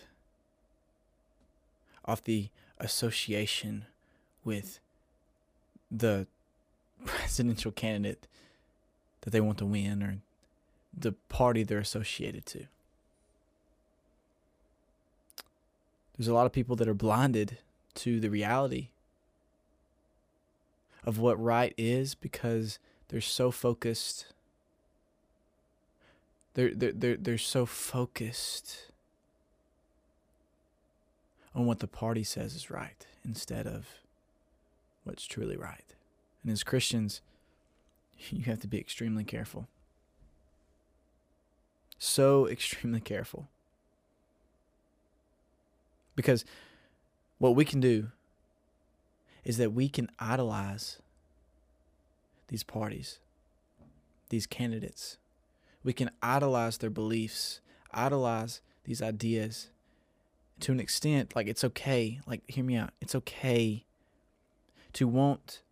off 2.08 2.24
the 2.24 2.48
association 2.78 3.84
with 4.44 4.80
the 5.90 6.26
presidential 7.04 7.70
candidate 7.70 8.26
that 9.20 9.30
they 9.30 9.40
want 9.40 9.58
to 9.58 9.66
win 9.66 10.02
or 10.02 10.18
the 10.96 11.12
party 11.28 11.62
they're 11.62 11.78
associated 11.78 12.46
to. 12.46 12.64
There's 16.16 16.28
a 16.28 16.34
lot 16.34 16.46
of 16.46 16.52
people 16.52 16.74
that 16.76 16.88
are 16.88 16.94
blinded 16.94 17.58
to 17.96 18.18
the 18.18 18.30
reality 18.30 18.88
of 21.04 21.18
what 21.18 21.40
right 21.40 21.74
is 21.76 22.14
because 22.14 22.78
they're 23.08 23.20
so 23.20 23.50
focused 23.50 24.26
they're 26.54 26.74
they're 26.74 26.92
they're, 26.92 27.16
they're 27.16 27.38
so 27.38 27.64
focused 27.64 28.87
on 31.54 31.66
what 31.66 31.80
the 31.80 31.86
party 31.86 32.22
says 32.24 32.54
is 32.54 32.70
right 32.70 33.06
instead 33.24 33.66
of 33.66 33.86
what's 35.04 35.26
truly 35.26 35.56
right. 35.56 35.94
And 36.42 36.52
as 36.52 36.62
Christians, 36.62 37.20
you 38.30 38.44
have 38.44 38.60
to 38.60 38.68
be 38.68 38.78
extremely 38.78 39.24
careful. 39.24 39.68
So 41.98 42.46
extremely 42.46 43.00
careful. 43.00 43.48
Because 46.14 46.44
what 47.38 47.54
we 47.54 47.64
can 47.64 47.80
do 47.80 48.08
is 49.44 49.56
that 49.58 49.72
we 49.72 49.88
can 49.88 50.10
idolize 50.18 50.98
these 52.48 52.62
parties, 52.62 53.18
these 54.28 54.46
candidates. 54.46 55.16
We 55.84 55.92
can 55.92 56.10
idolize 56.22 56.78
their 56.78 56.90
beliefs, 56.90 57.60
idolize 57.92 58.60
these 58.84 59.00
ideas 59.00 59.68
to 60.60 60.72
an 60.72 60.80
extent. 60.80 61.34
Like, 61.34 61.46
it's 61.46 61.64
okay. 61.64 62.20
Like, 62.26 62.42
hear 62.48 62.64
me 62.64 62.76
out. 62.76 62.90
It's 63.00 63.14
okay 63.14 63.84
to 64.94 65.06
want 65.06 65.62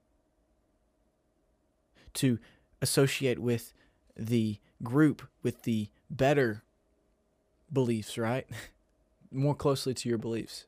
to 2.14 2.38
associate 2.81 3.38
with 3.38 3.73
the 4.16 4.59
group 4.83 5.23
with 5.43 5.62
the 5.62 5.88
better 6.11 6.62
beliefs, 7.73 8.16
right? 8.16 8.47
More 9.33 9.55
closely 9.55 9.95
to 9.95 10.09
your 10.09 10.19
beliefs. 10.19 10.66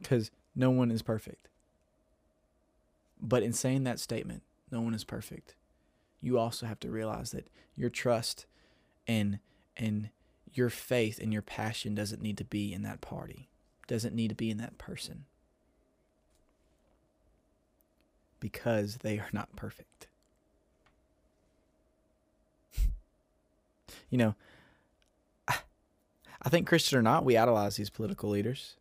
Because 0.00 0.30
no 0.54 0.70
one 0.70 0.90
is 0.90 1.02
perfect. 1.02 1.48
But 3.20 3.42
in 3.42 3.52
saying 3.52 3.84
that 3.84 3.98
statement, 3.98 4.42
no 4.70 4.80
one 4.80 4.94
is 4.94 5.04
perfect, 5.04 5.54
you 6.20 6.38
also 6.38 6.66
have 6.66 6.80
to 6.80 6.90
realize 6.90 7.30
that 7.30 7.48
your 7.76 7.90
trust 7.90 8.46
and 9.06 9.38
and 9.76 10.10
your 10.56 10.70
faith 10.70 11.18
and 11.18 11.32
your 11.32 11.42
passion 11.42 11.94
doesn't 11.94 12.22
need 12.22 12.38
to 12.38 12.44
be 12.44 12.72
in 12.72 12.82
that 12.82 13.00
party. 13.00 13.48
Doesn't 13.86 14.14
need 14.14 14.28
to 14.28 14.34
be 14.34 14.50
in 14.50 14.58
that 14.58 14.78
person. 14.78 15.24
Because 18.40 18.98
they 18.98 19.18
are 19.18 19.30
not 19.32 19.54
perfect. 19.56 20.08
you 24.10 24.18
know, 24.18 24.34
I 26.46 26.48
think 26.48 26.66
Christian 26.68 26.96
or 26.96 27.02
not, 27.02 27.24
we 27.24 27.36
idolize 27.36 27.74
these 27.74 27.90
political 27.90 28.30
leaders. 28.30 28.76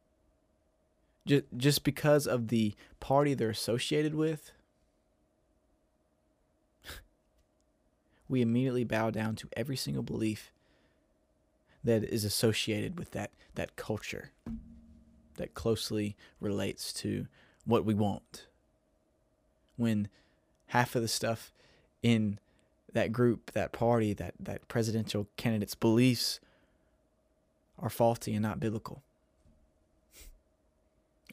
Just, 1.26 1.46
just 1.58 1.84
because 1.84 2.28
of 2.28 2.50
the 2.50 2.76
party 3.00 3.34
they're 3.34 3.50
associated 3.50 4.14
with, 4.14 4.52
we 8.30 8.44
immediately 8.44 8.84
bow 8.84 9.10
down 9.10 9.36
to 9.38 9.50
every 9.58 9.76
single 9.76 10.04
belief 10.04 10.52
that 11.86 12.04
is 12.04 12.26
associated 12.26 13.00
with 13.00 13.12
that, 13.12 13.32
that 13.54 13.76
culture 13.76 14.32
that 15.36 15.54
closely 15.54 16.16
relates 16.42 16.92
to 16.92 17.28
what 17.66 17.86
we 17.86 17.94
want. 17.94 18.48
When 19.78 20.10
half 20.68 20.96
of 20.96 21.02
the 21.02 21.08
stuff 21.08 21.54
in 22.02 22.40
that 22.94 23.12
group, 23.12 23.52
that 23.52 23.72
party, 23.72 24.14
that, 24.14 24.34
that 24.40 24.68
presidential 24.68 25.28
candidate's 25.38 25.76
beliefs 25.76 26.40
are 27.78 27.90
faulty 27.90 28.34
and 28.34 28.42
not 28.42 28.60
biblical. 28.60 29.04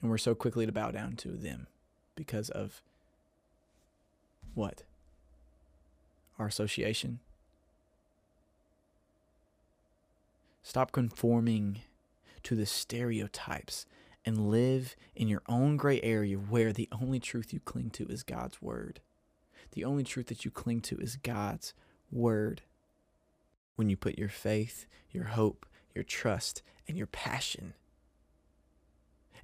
And 0.01 0.11
we're 0.11 0.19
so 0.19 0.35
quickly 0.35 0.67
to 0.67 0.73
bow 0.73 0.91
down 0.91 1.17
to 1.17 1.29
them 1.29 1.69
because 2.17 2.51
of 2.51 2.83
what? 4.55 4.83
Our 6.39 6.47
association. 6.47 7.21
Stop 10.73 10.93
conforming 10.93 11.83
to 12.43 12.57
the 12.57 12.67
stereotypes 12.67 13.87
and 14.25 14.51
live 14.51 14.97
in 15.15 15.29
your 15.29 15.43
own 15.49 15.77
gray 15.77 16.01
area 16.03 16.37
where 16.37 16.73
the 16.73 16.89
only 16.91 17.21
truth 17.21 17.53
you 17.53 17.61
cling 17.61 17.91
to 17.91 18.07
is 18.07 18.23
God's 18.23 18.63
word 18.63 19.01
the 19.73 19.85
only 19.85 20.05
truth 20.05 20.27
that 20.27 20.45
you 20.45 20.51
cling 20.51 20.81
to 20.83 20.99
is 20.99 21.17
God's 21.17 21.75
word. 22.11 22.63
When 23.77 23.89
you 23.89 23.97
put 23.97 24.19
your 24.19 24.29
faith, 24.29 24.87
your 25.11 25.25
hope, 25.25 25.67
your 25.95 26.05
trust, 26.05 26.63
and 26.87 26.97
your 26.97 27.07
passion 27.07 27.75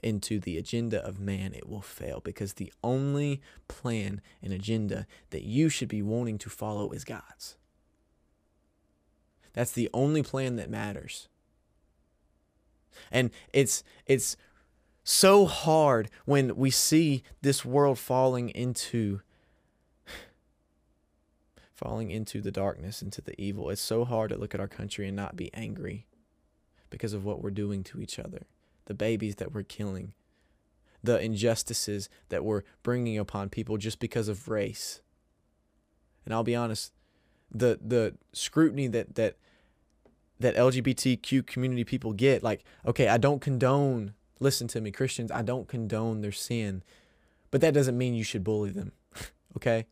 into 0.02 0.38
the 0.38 0.56
agenda 0.56 1.04
of 1.04 1.18
man, 1.18 1.52
it 1.54 1.68
will 1.68 1.82
fail 1.82 2.20
because 2.22 2.54
the 2.54 2.72
only 2.84 3.40
plan 3.66 4.20
and 4.42 4.52
agenda 4.52 5.06
that 5.30 5.42
you 5.42 5.68
should 5.68 5.88
be 5.88 6.02
wanting 6.02 6.38
to 6.38 6.50
follow 6.50 6.90
is 6.90 7.04
God's. 7.04 7.57
That's 9.52 9.72
the 9.72 9.90
only 9.92 10.22
plan 10.22 10.56
that 10.56 10.70
matters. 10.70 11.28
And 13.10 13.30
it's 13.52 13.82
it's 14.06 14.36
so 15.04 15.46
hard 15.46 16.10
when 16.26 16.56
we 16.56 16.70
see 16.70 17.22
this 17.40 17.64
world 17.64 17.98
falling 17.98 18.50
into 18.50 19.20
falling 21.74 22.10
into 22.10 22.40
the 22.40 22.50
darkness, 22.50 23.00
into 23.02 23.22
the 23.22 23.40
evil. 23.40 23.70
It's 23.70 23.80
so 23.80 24.04
hard 24.04 24.30
to 24.30 24.36
look 24.36 24.52
at 24.52 24.60
our 24.60 24.68
country 24.68 25.06
and 25.06 25.16
not 25.16 25.36
be 25.36 25.54
angry 25.54 26.06
because 26.90 27.12
of 27.12 27.24
what 27.24 27.40
we're 27.40 27.50
doing 27.50 27.84
to 27.84 28.00
each 28.00 28.18
other, 28.18 28.46
the 28.86 28.94
babies 28.94 29.36
that 29.36 29.54
we're 29.54 29.62
killing, 29.62 30.12
the 31.02 31.20
injustices 31.20 32.08
that 32.30 32.44
we're 32.44 32.62
bringing 32.82 33.16
upon 33.16 33.48
people 33.48 33.76
just 33.76 34.00
because 34.00 34.26
of 34.28 34.48
race. 34.48 35.00
And 36.24 36.34
I'll 36.34 36.44
be 36.44 36.56
honest, 36.56 36.92
the 37.50 37.78
the 37.84 38.14
scrutiny 38.32 38.86
that 38.88 39.14
that 39.14 39.36
that 40.40 40.54
LGBTQ 40.54 41.46
community 41.46 41.82
people 41.82 42.12
get, 42.12 42.44
like, 42.44 42.62
okay, 42.86 43.08
I 43.08 43.18
don't 43.18 43.40
condone, 43.40 44.14
listen 44.38 44.68
to 44.68 44.80
me, 44.80 44.92
Christians, 44.92 45.32
I 45.32 45.42
don't 45.42 45.66
condone 45.66 46.20
their 46.20 46.30
sin, 46.30 46.84
but 47.50 47.60
that 47.60 47.74
doesn't 47.74 47.98
mean 47.98 48.14
you 48.14 48.22
should 48.22 48.44
bully 48.44 48.70
them, 48.70 48.92
okay? 49.56 49.86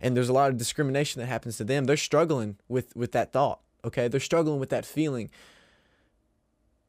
and 0.00 0.16
there's 0.16 0.28
a 0.28 0.32
lot 0.32 0.50
of 0.50 0.56
discrimination 0.56 1.20
that 1.20 1.26
happens 1.26 1.56
to 1.58 1.64
them. 1.64 1.84
They're 1.84 1.96
struggling 1.96 2.56
with 2.68 2.96
with 2.96 3.12
that 3.12 3.32
thought 3.32 3.60
okay? 3.84 4.08
They're 4.08 4.20
struggling 4.20 4.60
with 4.60 4.70
that 4.70 4.86
feeling. 4.86 5.30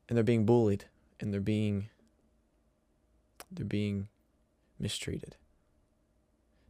And 0.07 0.17
they're 0.17 0.23
being 0.23 0.45
bullied 0.45 0.85
and 1.19 1.33
they're 1.33 1.41
being 1.41 1.89
they're 3.51 3.65
being 3.65 4.07
mistreated. 4.79 5.37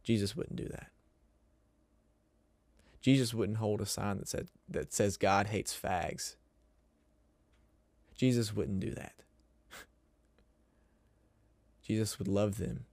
Jesus 0.02 0.36
wouldn't 0.36 0.56
do 0.56 0.68
that 0.68 0.88
jesus 3.04 3.34
wouldn't 3.34 3.58
hold 3.58 3.80
a 3.80 3.86
sign 3.86 4.16
that 4.16 4.28
said 4.28 4.48
that 4.68 4.92
says 4.92 5.16
god 5.16 5.48
hates 5.48 5.78
fags. 5.78 6.36
Jesus 8.14 8.54
wouldn't 8.54 8.80
do 8.80 8.92
that. 8.92 9.14
Jesus 11.86 12.18
would 12.18 12.28
love 12.28 12.58
them. 12.58 12.86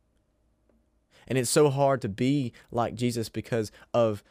And 1.27 1.38
it's 1.38 1.50
so 1.50 1.70
hard 1.70 2.01
to 2.01 2.10
be 2.10 2.51
like 2.72 2.96
Jesus 2.96 3.30
because 3.30 3.72
of 3.94 4.24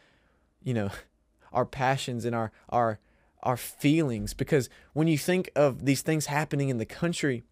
you 0.63 0.73
know, 0.73 0.89
our 1.53 1.65
passions 1.65 2.25
and 2.25 2.35
our 2.35 2.51
our 2.69 2.99
our 3.43 3.57
feelings. 3.57 4.33
Because 4.33 4.69
when 4.93 5.07
you 5.07 5.17
think 5.17 5.49
of 5.55 5.85
these 5.85 6.01
things 6.01 6.27
happening 6.27 6.69
in 6.69 6.77
the 6.77 6.85
country 6.85 7.43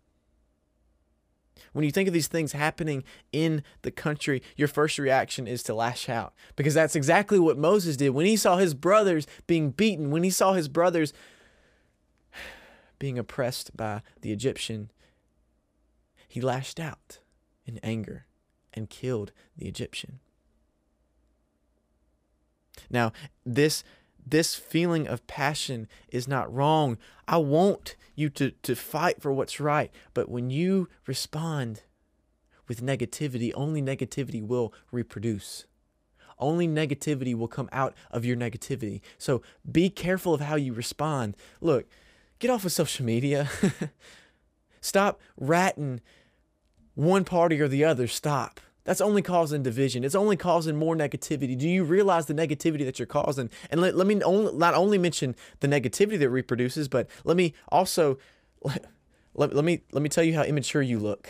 when 1.74 1.86
you 1.86 1.92
think 1.92 2.08
of 2.08 2.13
these 2.13 2.28
things 2.28 2.51
happening 2.51 3.04
in 3.32 3.63
the 3.82 3.92
country, 3.92 4.42
your 4.56 4.68
first 4.68 4.98
reaction 4.98 5.48
is 5.48 5.63
to 5.63 5.74
lash 5.74 6.10
out 6.10 6.34
because 6.56 6.74
that's 6.74 6.96
exactly 6.96 7.39
what 7.39 7.58
Moses 7.58 7.98
did 7.98 8.10
when 8.12 8.25
he 8.25 8.36
saw 8.36 8.58
his 8.58 8.74
brothers 8.74 9.28
being 9.48 9.72
beaten, 9.72 10.12
when 10.12 10.24
he 10.24 10.30
saw 10.30 10.54
his 10.54 10.68
brothers 10.68 11.13
being 13.00 13.18
oppressed 13.18 13.75
by 13.75 14.01
the 14.22 14.32
Egyptian. 14.32 14.92
He 16.28 16.42
lashed 16.42 16.80
out 16.80 17.20
in 17.66 17.80
anger 17.80 18.25
and 18.74 18.89
killed 18.89 19.32
the 19.58 19.68
Egyptian. 19.68 20.20
Now, 22.89 23.12
this 23.46 23.84
this 24.26 24.56
feeling 24.56 25.08
of 25.08 25.26
passion 25.28 25.88
is 26.10 26.28
not 26.28 26.54
wrong. 26.54 26.98
I 27.28 27.38
want 27.38 27.96
you 28.16 28.30
to, 28.32 28.52
to 28.52 28.76
fight 28.76 29.22
for 29.22 29.32
what's 29.32 29.60
right. 29.60 29.92
But 30.14 30.30
when 30.30 30.50
you 30.50 30.90
respond 31.08 31.84
with 32.68 32.82
negativity, 32.82 33.52
only 33.56 33.82
negativity 33.82 34.46
will 34.46 34.74
reproduce. 34.92 35.66
Only 36.38 36.68
negativity 36.68 37.36
will 37.36 37.48
come 37.48 37.70
out 37.72 37.94
of 38.12 38.24
your 38.24 38.38
negativity. 38.38 39.02
So 39.18 39.42
be 39.70 39.90
careful 39.90 40.34
of 40.34 40.42
how 40.42 40.56
you 40.56 40.74
respond. 40.74 41.36
Look, 41.60 41.88
get 42.40 42.50
off 42.50 42.66
of 42.66 42.72
social 42.72 43.06
media. 43.06 43.50
Stop 44.82 45.20
ratting 45.38 46.02
one 46.96 47.26
party 47.26 47.60
or 47.60 47.68
the 47.68 47.84
other. 47.84 48.08
Stop. 48.08 48.62
That's 48.89 49.01
only 49.01 49.22
causing 49.22 49.62
division. 49.62 50.03
It's 50.03 50.15
only 50.15 50.36
causing 50.36 50.75
more 50.75 50.96
negativity. 50.96 51.55
Do 51.55 51.69
you 51.69 51.84
realize 51.84 52.25
the 52.25 52.34
negativity 52.34 52.84
that 52.86 52.98
you're 52.98 53.05
causing? 53.05 53.51
And 53.69 53.81
let, 53.81 53.96
let 53.96 54.08
me 54.08 54.19
only, 54.24 54.51
not 54.53 54.74
only 54.74 54.98
mention 54.98 55.36
the 55.60 55.67
negativity 55.67 56.17
that 56.17 56.31
reproduces, 56.31 56.88
but 56.88 57.08
let 57.24 57.38
me 57.38 57.53
also 57.67 58.17
let, 58.63 58.86
let, 59.36 59.53
let 59.53 59.63
me 59.63 59.81
let 59.91 60.01
me 60.01 60.10
tell 60.10 60.24
you 60.24 60.34
how 60.34 60.41
immature 60.41 60.81
you 60.81 60.98
look. 60.98 61.29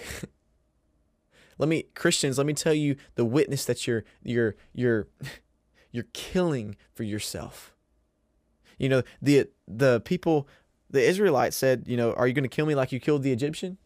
let 1.57 1.67
me 1.67 1.83
Christians, 1.95 2.37
let 2.37 2.47
me 2.47 2.53
tell 2.53 2.73
you 2.73 2.95
the 3.15 3.25
witness 3.25 3.65
that 3.65 3.85
you're 3.85 4.05
you're 4.23 4.55
you're 4.71 5.09
you're 5.91 6.07
killing 6.13 6.77
for 6.93 7.03
yourself. 7.03 7.75
You 8.77 8.87
know, 8.87 9.03
the 9.21 9.49
the 9.67 9.99
people 9.99 10.47
the 10.89 11.03
Israelites 11.03 11.57
said, 11.57 11.83
you 11.87 11.97
know, 11.97 12.13
are 12.13 12.25
you 12.25 12.33
going 12.33 12.43
to 12.43 12.55
kill 12.55 12.67
me 12.67 12.73
like 12.73 12.93
you 12.93 13.01
killed 13.01 13.23
the 13.23 13.33
Egyptian? 13.33 13.77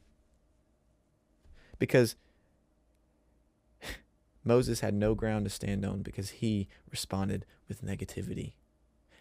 Because 1.80 2.16
Moses 4.44 4.82
had 4.82 4.94
no 4.94 5.16
ground 5.16 5.46
to 5.46 5.50
stand 5.50 5.86
on 5.86 6.02
because 6.02 6.30
he 6.30 6.68
responded 6.92 7.46
with 7.68 7.84
negativity. 7.84 8.54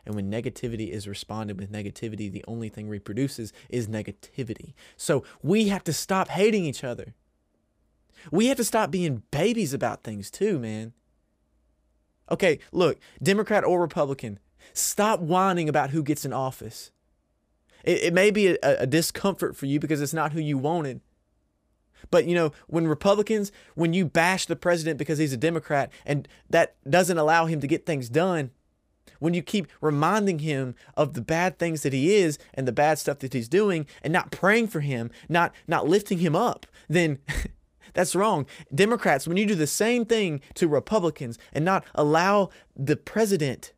And 0.05 0.15
when 0.15 0.31
negativity 0.31 0.91
is 0.91 1.07
responded 1.07 1.59
with 1.59 1.71
negativity, 1.71 2.31
the 2.31 2.45
only 2.49 2.69
thing 2.69 2.89
reproduces 2.89 3.53
is 3.69 3.87
negativity. 3.87 4.75
So 4.97 5.23
we 5.43 5.69
have 5.69 5.85
to 5.85 5.93
stop 5.93 6.29
hating 6.29 6.65
each 6.65 6.83
other. 6.83 7.15
We 8.31 8.47
have 8.47 8.57
to 8.57 8.65
stop 8.65 8.91
being 8.91 9.23
babies 9.31 9.73
about 9.73 10.03
things 10.03 10.31
too, 10.31 10.59
man. 10.59 10.93
Okay, 12.31 12.59
look, 12.73 12.99
Democrat 13.23 13.65
or 13.65 13.81
Republican, 13.81 14.39
stop 14.73 15.21
whining 15.21 15.69
about 15.69 15.91
who 15.91 16.03
gets 16.03 16.25
in 16.25 16.33
office. 16.33 16.91
It, 17.85 18.03
it 18.05 18.15
may 18.15 18.31
be 18.31 18.49
a, 18.49 18.59
a 18.63 18.87
discomfort 18.87 19.57
for 19.57 19.67
you 19.67 19.79
because 19.79 20.01
it's 20.01 20.15
not 20.15 20.33
who 20.33 20.41
you 20.41 20.57
wanted. 20.57 21.01
But 22.11 22.27
you 22.27 22.35
know, 22.35 22.53
when 22.67 22.87
Republicans, 22.87 23.53
when 23.75 23.93
you 23.93 24.05
bash 24.05 24.47
the 24.47 24.57
president 24.57 24.99
because 24.99 25.19
he's 25.19 25.33
a 25.33 25.39
Democrat 25.39 25.93
and 26.05 26.29
that 26.51 26.77
doesn't 26.89 27.19
allow 27.19 27.47
him 27.47 27.61
to 27.61 27.67
get 27.67 27.87
things 27.87 28.09
done, 28.09 28.51
when 29.19 29.35
you 29.35 29.43
keep 29.43 29.69
reminding 29.81 30.41
him 30.41 30.75
of 30.97 31.15
the 31.15 31.21
bad 31.21 31.59
things 31.59 31.83
that 31.83 31.93
he 31.93 32.15
is 32.15 32.39
and 32.55 32.67
the 32.67 32.73
bad 32.73 32.99
stuff 32.99 33.21
that 33.21 33.33
he's 33.33 33.49
doing 33.49 33.87
and 34.03 34.13
not 34.13 34.33
praying 34.33 34.67
for 34.69 34.81
him, 34.81 35.11
not 35.29 35.55
not 35.69 35.89
lifting 35.89 36.19
him 36.19 36.35
up, 36.35 36.67
then 36.89 37.19
that's 37.95 38.17
wrong. 38.17 38.47
Democrats, 38.75 39.29
when 39.29 39.37
you 39.37 39.47
do 39.47 39.55
the 39.55 39.67
same 39.67 40.05
thing 40.05 40.41
to 40.55 40.67
Republicans 40.67 41.39
and 41.53 41.65
not 41.65 41.85
allow 41.95 42.51
the 42.77 42.97
president 42.97 43.73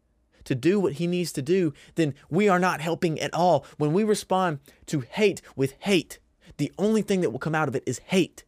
to 0.45 0.55
do 0.55 0.79
what 0.79 0.95
he 0.95 1.07
needs 1.07 1.33
to 1.33 1.43
do, 1.43 1.73
then 1.95 2.15
we 2.31 2.49
are 2.49 2.59
not 2.59 2.81
helping 2.81 3.21
at 3.21 3.33
all. 3.35 3.65
When 3.79 3.93
we 3.93 4.05
respond 4.05 4.61
to 4.87 5.01
hate 5.01 5.43
with 5.57 5.75
hate, 5.81 6.19
the 6.57 6.73
only 6.79 7.03
thing 7.03 7.21
that 7.21 7.31
will 7.31 7.39
come 7.39 7.55
out 7.55 7.69
of 7.69 7.77
it 7.77 7.83
is 7.87 7.99
hate. 8.07 8.45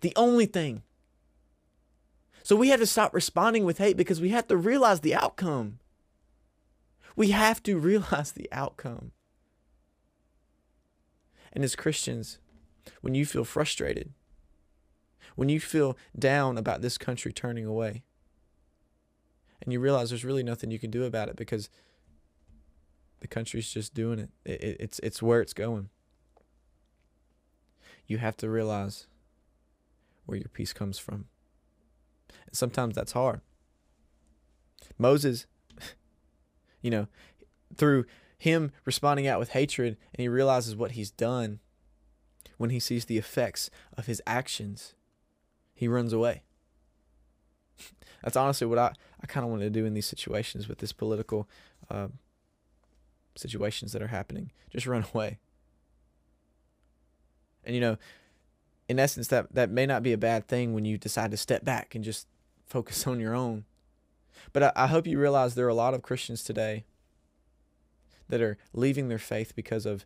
The 0.00 0.12
only 0.16 0.46
thing. 0.46 0.82
So 2.42 2.56
we 2.56 2.68
have 2.68 2.80
to 2.80 2.86
stop 2.86 3.14
responding 3.14 3.64
with 3.64 3.78
hate 3.78 3.96
because 3.96 4.20
we 4.20 4.30
have 4.30 4.46
to 4.48 4.56
realize 4.56 5.00
the 5.00 5.14
outcome. 5.14 5.78
We 7.16 7.30
have 7.30 7.62
to 7.62 7.78
realize 7.78 8.32
the 8.32 8.48
outcome. 8.52 9.12
And 11.52 11.62
as 11.64 11.76
Christians, 11.76 12.38
when 13.00 13.14
you 13.14 13.24
feel 13.24 13.44
frustrated, 13.44 14.12
when 15.36 15.48
you 15.48 15.60
feel 15.60 15.96
down 16.18 16.58
about 16.58 16.82
this 16.82 16.98
country 16.98 17.32
turning 17.32 17.64
away, 17.64 18.02
and 19.62 19.72
you 19.72 19.80
realize 19.80 20.10
there's 20.10 20.24
really 20.24 20.42
nothing 20.42 20.70
you 20.70 20.78
can 20.78 20.90
do 20.90 21.04
about 21.04 21.28
it 21.28 21.36
because 21.36 21.70
the 23.20 23.28
country's 23.28 23.70
just 23.70 23.94
doing 23.94 24.18
it. 24.18 24.30
it, 24.44 24.62
it 24.62 24.76
it's 24.80 24.98
it's 24.98 25.22
where 25.22 25.40
it's 25.40 25.54
going 25.54 25.88
you 28.06 28.18
have 28.18 28.36
to 28.38 28.48
realize 28.48 29.06
where 30.26 30.38
your 30.38 30.48
peace 30.48 30.72
comes 30.72 30.98
from. 30.98 31.26
And 32.46 32.56
sometimes 32.56 32.94
that's 32.94 33.12
hard. 33.12 33.40
Moses, 34.98 35.46
you 36.82 36.90
know, 36.90 37.08
through 37.76 38.04
him 38.38 38.72
responding 38.84 39.26
out 39.26 39.40
with 39.40 39.50
hatred 39.50 39.96
and 40.12 40.22
he 40.22 40.28
realizes 40.28 40.76
what 40.76 40.92
he's 40.92 41.10
done, 41.10 41.60
when 42.58 42.70
he 42.70 42.80
sees 42.80 43.06
the 43.06 43.18
effects 43.18 43.70
of 43.96 44.06
his 44.06 44.22
actions, 44.26 44.94
he 45.74 45.88
runs 45.88 46.12
away. 46.12 46.42
That's 48.22 48.36
honestly 48.36 48.66
what 48.66 48.78
I, 48.78 48.92
I 49.20 49.26
kind 49.26 49.44
of 49.44 49.50
want 49.50 49.62
to 49.62 49.70
do 49.70 49.84
in 49.84 49.94
these 49.94 50.06
situations 50.06 50.68
with 50.68 50.78
this 50.78 50.92
political 50.92 51.48
uh, 51.90 52.08
situations 53.36 53.92
that 53.92 54.02
are 54.02 54.08
happening. 54.08 54.52
Just 54.70 54.86
run 54.86 55.04
away. 55.14 55.38
And 57.66 57.74
you 57.74 57.80
know, 57.80 57.96
in 58.88 58.98
essence, 58.98 59.28
that 59.28 59.54
that 59.54 59.70
may 59.70 59.86
not 59.86 60.02
be 60.02 60.12
a 60.12 60.18
bad 60.18 60.46
thing 60.46 60.74
when 60.74 60.84
you 60.84 60.98
decide 60.98 61.30
to 61.30 61.36
step 61.36 61.64
back 61.64 61.94
and 61.94 62.04
just 62.04 62.26
focus 62.66 63.06
on 63.06 63.20
your 63.20 63.34
own. 63.34 63.64
But 64.52 64.62
I, 64.62 64.72
I 64.76 64.86
hope 64.88 65.06
you 65.06 65.18
realize 65.18 65.54
there 65.54 65.66
are 65.66 65.70
a 65.70 65.74
lot 65.74 65.94
of 65.94 66.02
Christians 66.02 66.42
today 66.42 66.84
that 68.28 68.40
are 68.40 68.58
leaving 68.72 69.08
their 69.08 69.18
faith 69.18 69.54
because 69.54 69.86
of 69.86 70.04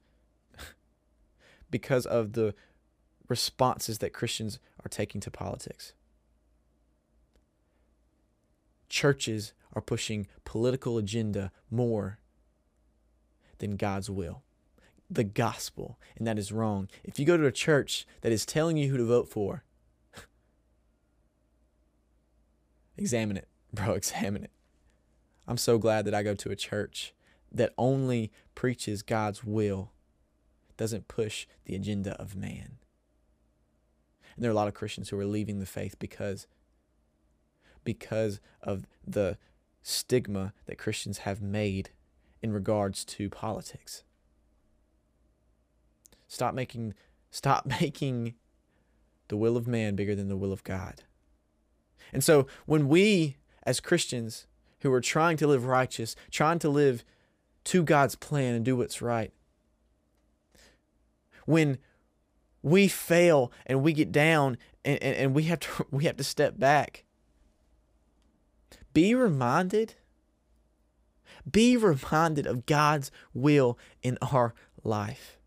because 1.70 2.06
of 2.06 2.32
the 2.32 2.54
responses 3.28 3.98
that 3.98 4.12
Christians 4.12 4.58
are 4.84 4.88
taking 4.88 5.20
to 5.20 5.30
politics. 5.30 5.92
Churches 8.88 9.52
are 9.74 9.82
pushing 9.82 10.26
political 10.44 10.96
agenda 10.96 11.52
more 11.70 12.18
than 13.58 13.76
God's 13.76 14.08
will 14.08 14.42
the 15.10 15.24
gospel, 15.24 15.98
and 16.16 16.26
that 16.26 16.38
is 16.38 16.52
wrong. 16.52 16.88
If 17.04 17.18
you 17.18 17.24
go 17.24 17.36
to 17.36 17.46
a 17.46 17.52
church 17.52 18.06
that 18.20 18.32
is 18.32 18.44
telling 18.44 18.76
you 18.76 18.90
who 18.90 18.96
to 18.96 19.04
vote 19.04 19.28
for, 19.28 19.64
examine 22.96 23.36
it, 23.36 23.48
bro, 23.72 23.92
examine 23.94 24.44
it. 24.44 24.50
I'm 25.46 25.56
so 25.56 25.78
glad 25.78 26.04
that 26.04 26.14
I 26.14 26.22
go 26.22 26.34
to 26.34 26.50
a 26.50 26.56
church 26.56 27.14
that 27.50 27.72
only 27.78 28.30
preaches 28.54 29.02
God's 29.02 29.42
will, 29.42 29.92
doesn't 30.76 31.08
push 31.08 31.46
the 31.64 31.74
agenda 31.74 32.12
of 32.20 32.36
man. 32.36 32.76
And 34.36 34.44
there 34.44 34.50
are 34.50 34.52
a 34.52 34.56
lot 34.56 34.68
of 34.68 34.74
Christians 34.74 35.08
who 35.08 35.18
are 35.18 35.24
leaving 35.24 35.58
the 35.58 35.66
faith 35.66 35.98
because 35.98 36.46
because 37.82 38.40
of 38.62 38.86
the 39.06 39.38
stigma 39.82 40.52
that 40.66 40.76
Christians 40.76 41.18
have 41.18 41.40
made 41.40 41.90
in 42.42 42.52
regards 42.52 43.04
to 43.06 43.30
politics. 43.30 44.04
Stop 46.28 46.54
making 46.54 46.94
stop 47.30 47.66
making 47.80 48.34
the 49.28 49.36
will 49.36 49.56
of 49.56 49.66
man 49.66 49.96
bigger 49.96 50.14
than 50.14 50.28
the 50.28 50.36
will 50.36 50.52
of 50.52 50.62
God. 50.62 51.02
And 52.12 52.22
so 52.22 52.46
when 52.66 52.88
we 52.88 53.36
as 53.64 53.80
Christians 53.80 54.46
who 54.80 54.92
are 54.92 55.00
trying 55.00 55.36
to 55.38 55.46
live 55.46 55.66
righteous, 55.66 56.14
trying 56.30 56.58
to 56.60 56.68
live 56.68 57.04
to 57.64 57.82
God's 57.82 58.14
plan 58.14 58.54
and 58.54 58.64
do 58.64 58.76
what's 58.76 59.02
right, 59.02 59.32
when 61.44 61.78
we 62.62 62.88
fail 62.88 63.50
and 63.66 63.82
we 63.82 63.92
get 63.92 64.12
down 64.12 64.56
and, 64.84 65.02
and, 65.02 65.16
and 65.16 65.34
we 65.34 65.44
have 65.44 65.60
to 65.60 65.86
we 65.90 66.04
have 66.04 66.16
to 66.16 66.24
step 66.24 66.58
back. 66.58 67.04
Be 68.92 69.14
reminded 69.14 69.94
be 71.50 71.76
reminded 71.76 72.46
of 72.46 72.66
God's 72.66 73.10
will 73.32 73.78
in 74.02 74.18
our 74.20 74.54
life. 74.82 75.37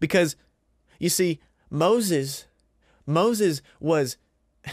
Because 0.00 0.36
you 0.98 1.08
see, 1.08 1.40
Moses, 1.70 2.46
Moses 3.06 3.62
was 3.80 4.16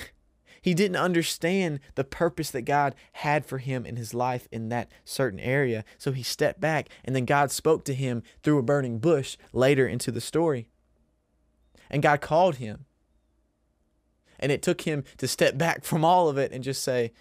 He 0.62 0.74
didn't 0.74 0.96
understand 0.96 1.82
the 1.96 2.06
purpose 2.06 2.50
that 2.52 2.62
God 2.62 2.96
had 3.12 3.46
for 3.46 3.58
him 3.58 3.86
in 3.86 3.98
his 3.98 4.14
life 4.14 4.48
in 4.50 4.70
that 4.70 4.90
certain 5.04 5.40
area. 5.40 5.84
So 5.98 6.14
he 6.14 6.24
stepped 6.24 6.62
back, 6.62 6.88
and 7.04 7.14
then 7.14 7.26
God 7.26 7.52
spoke 7.52 7.84
to 7.84 7.94
him 7.94 8.24
through 8.42 8.60
a 8.60 8.64
burning 8.64 9.00
bush 9.00 9.36
later 9.52 9.86
into 9.86 10.10
the 10.10 10.22
story. 10.22 10.70
And 11.90 12.02
God 12.02 12.22
called 12.22 12.56
him. 12.56 12.86
And 14.40 14.54
it 14.54 14.62
took 14.62 14.82
him 14.82 15.04
to 15.18 15.28
step 15.28 15.58
back 15.58 15.84
from 15.84 16.06
all 16.06 16.30
of 16.30 16.38
it 16.38 16.54
and 16.54 16.64
just 16.64 16.82
say, 16.82 17.12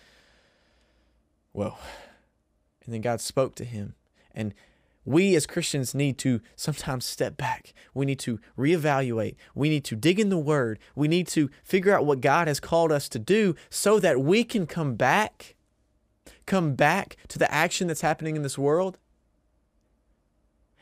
Whoa. 1.50 1.74
And 2.84 2.94
then 2.94 3.00
God 3.00 3.20
spoke 3.20 3.56
to 3.56 3.64
him. 3.64 3.94
And 4.32 4.54
we 5.04 5.34
as 5.34 5.46
Christians 5.46 5.94
need 5.94 6.18
to 6.18 6.40
sometimes 6.54 7.04
step 7.04 7.36
back. 7.36 7.72
We 7.92 8.06
need 8.06 8.20
to 8.20 8.38
reevaluate. 8.56 9.36
We 9.54 9.68
need 9.68 9.84
to 9.84 9.96
dig 9.96 10.20
in 10.20 10.28
the 10.28 10.38
Word. 10.38 10.78
We 10.94 11.08
need 11.08 11.26
to 11.28 11.50
figure 11.64 11.92
out 11.92 12.06
what 12.06 12.20
God 12.20 12.46
has 12.46 12.60
called 12.60 12.92
us 12.92 13.08
to 13.10 13.18
do 13.18 13.54
so 13.68 13.98
that 13.98 14.20
we 14.20 14.44
can 14.44 14.66
come 14.66 14.94
back, 14.94 15.56
come 16.46 16.74
back 16.74 17.16
to 17.28 17.38
the 17.38 17.52
action 17.52 17.88
that's 17.88 18.02
happening 18.02 18.36
in 18.36 18.42
this 18.42 18.58
world, 18.58 18.98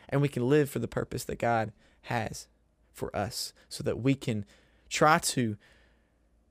and 0.08 0.20
we 0.20 0.28
can 0.28 0.48
live 0.48 0.68
for 0.68 0.80
the 0.80 0.88
purpose 0.88 1.24
that 1.24 1.38
God 1.38 1.72
has 2.02 2.48
for 2.92 3.14
us 3.16 3.52
so 3.68 3.82
that 3.84 4.00
we 4.00 4.14
can 4.14 4.44
try 4.90 5.18
to 5.18 5.56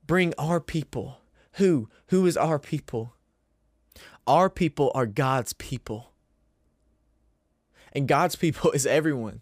bring 0.06 0.34
our 0.38 0.60
people. 0.60 1.18
Who? 1.54 1.88
Who 2.08 2.26
is 2.26 2.36
our 2.36 2.58
people? 2.58 3.14
Our 4.26 4.50
people 4.50 4.90
are 4.94 5.06
God's 5.06 5.52
people. 5.52 6.12
And 7.92 8.08
God's 8.08 8.36
people 8.36 8.70
is 8.72 8.86
everyone. 8.86 9.40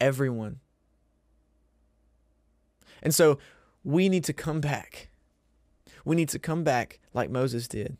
Everyone. 0.00 0.60
And 3.02 3.14
so 3.14 3.38
we 3.84 4.08
need 4.08 4.24
to 4.24 4.32
come 4.32 4.60
back. 4.60 5.10
We 6.04 6.16
need 6.16 6.28
to 6.30 6.38
come 6.38 6.64
back 6.64 7.00
like 7.14 7.30
Moses 7.30 7.68
did. 7.68 7.96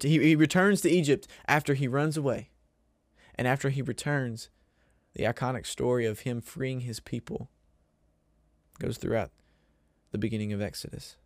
He 0.00 0.34
returns 0.34 0.80
to 0.80 0.90
Egypt 0.90 1.28
after 1.46 1.74
he 1.74 1.86
runs 1.86 2.16
away. 2.16 2.50
And 3.36 3.46
after 3.46 3.68
he 3.68 3.82
returns, 3.82 4.50
the 5.14 5.24
iconic 5.24 5.66
story 5.66 6.06
of 6.06 6.20
him 6.20 6.40
freeing 6.40 6.80
his 6.80 7.00
people 7.00 7.50
goes 8.78 8.98
throughout 8.98 9.30
the 10.10 10.18
beginning 10.18 10.52
of 10.52 10.60
Exodus. 10.60 11.16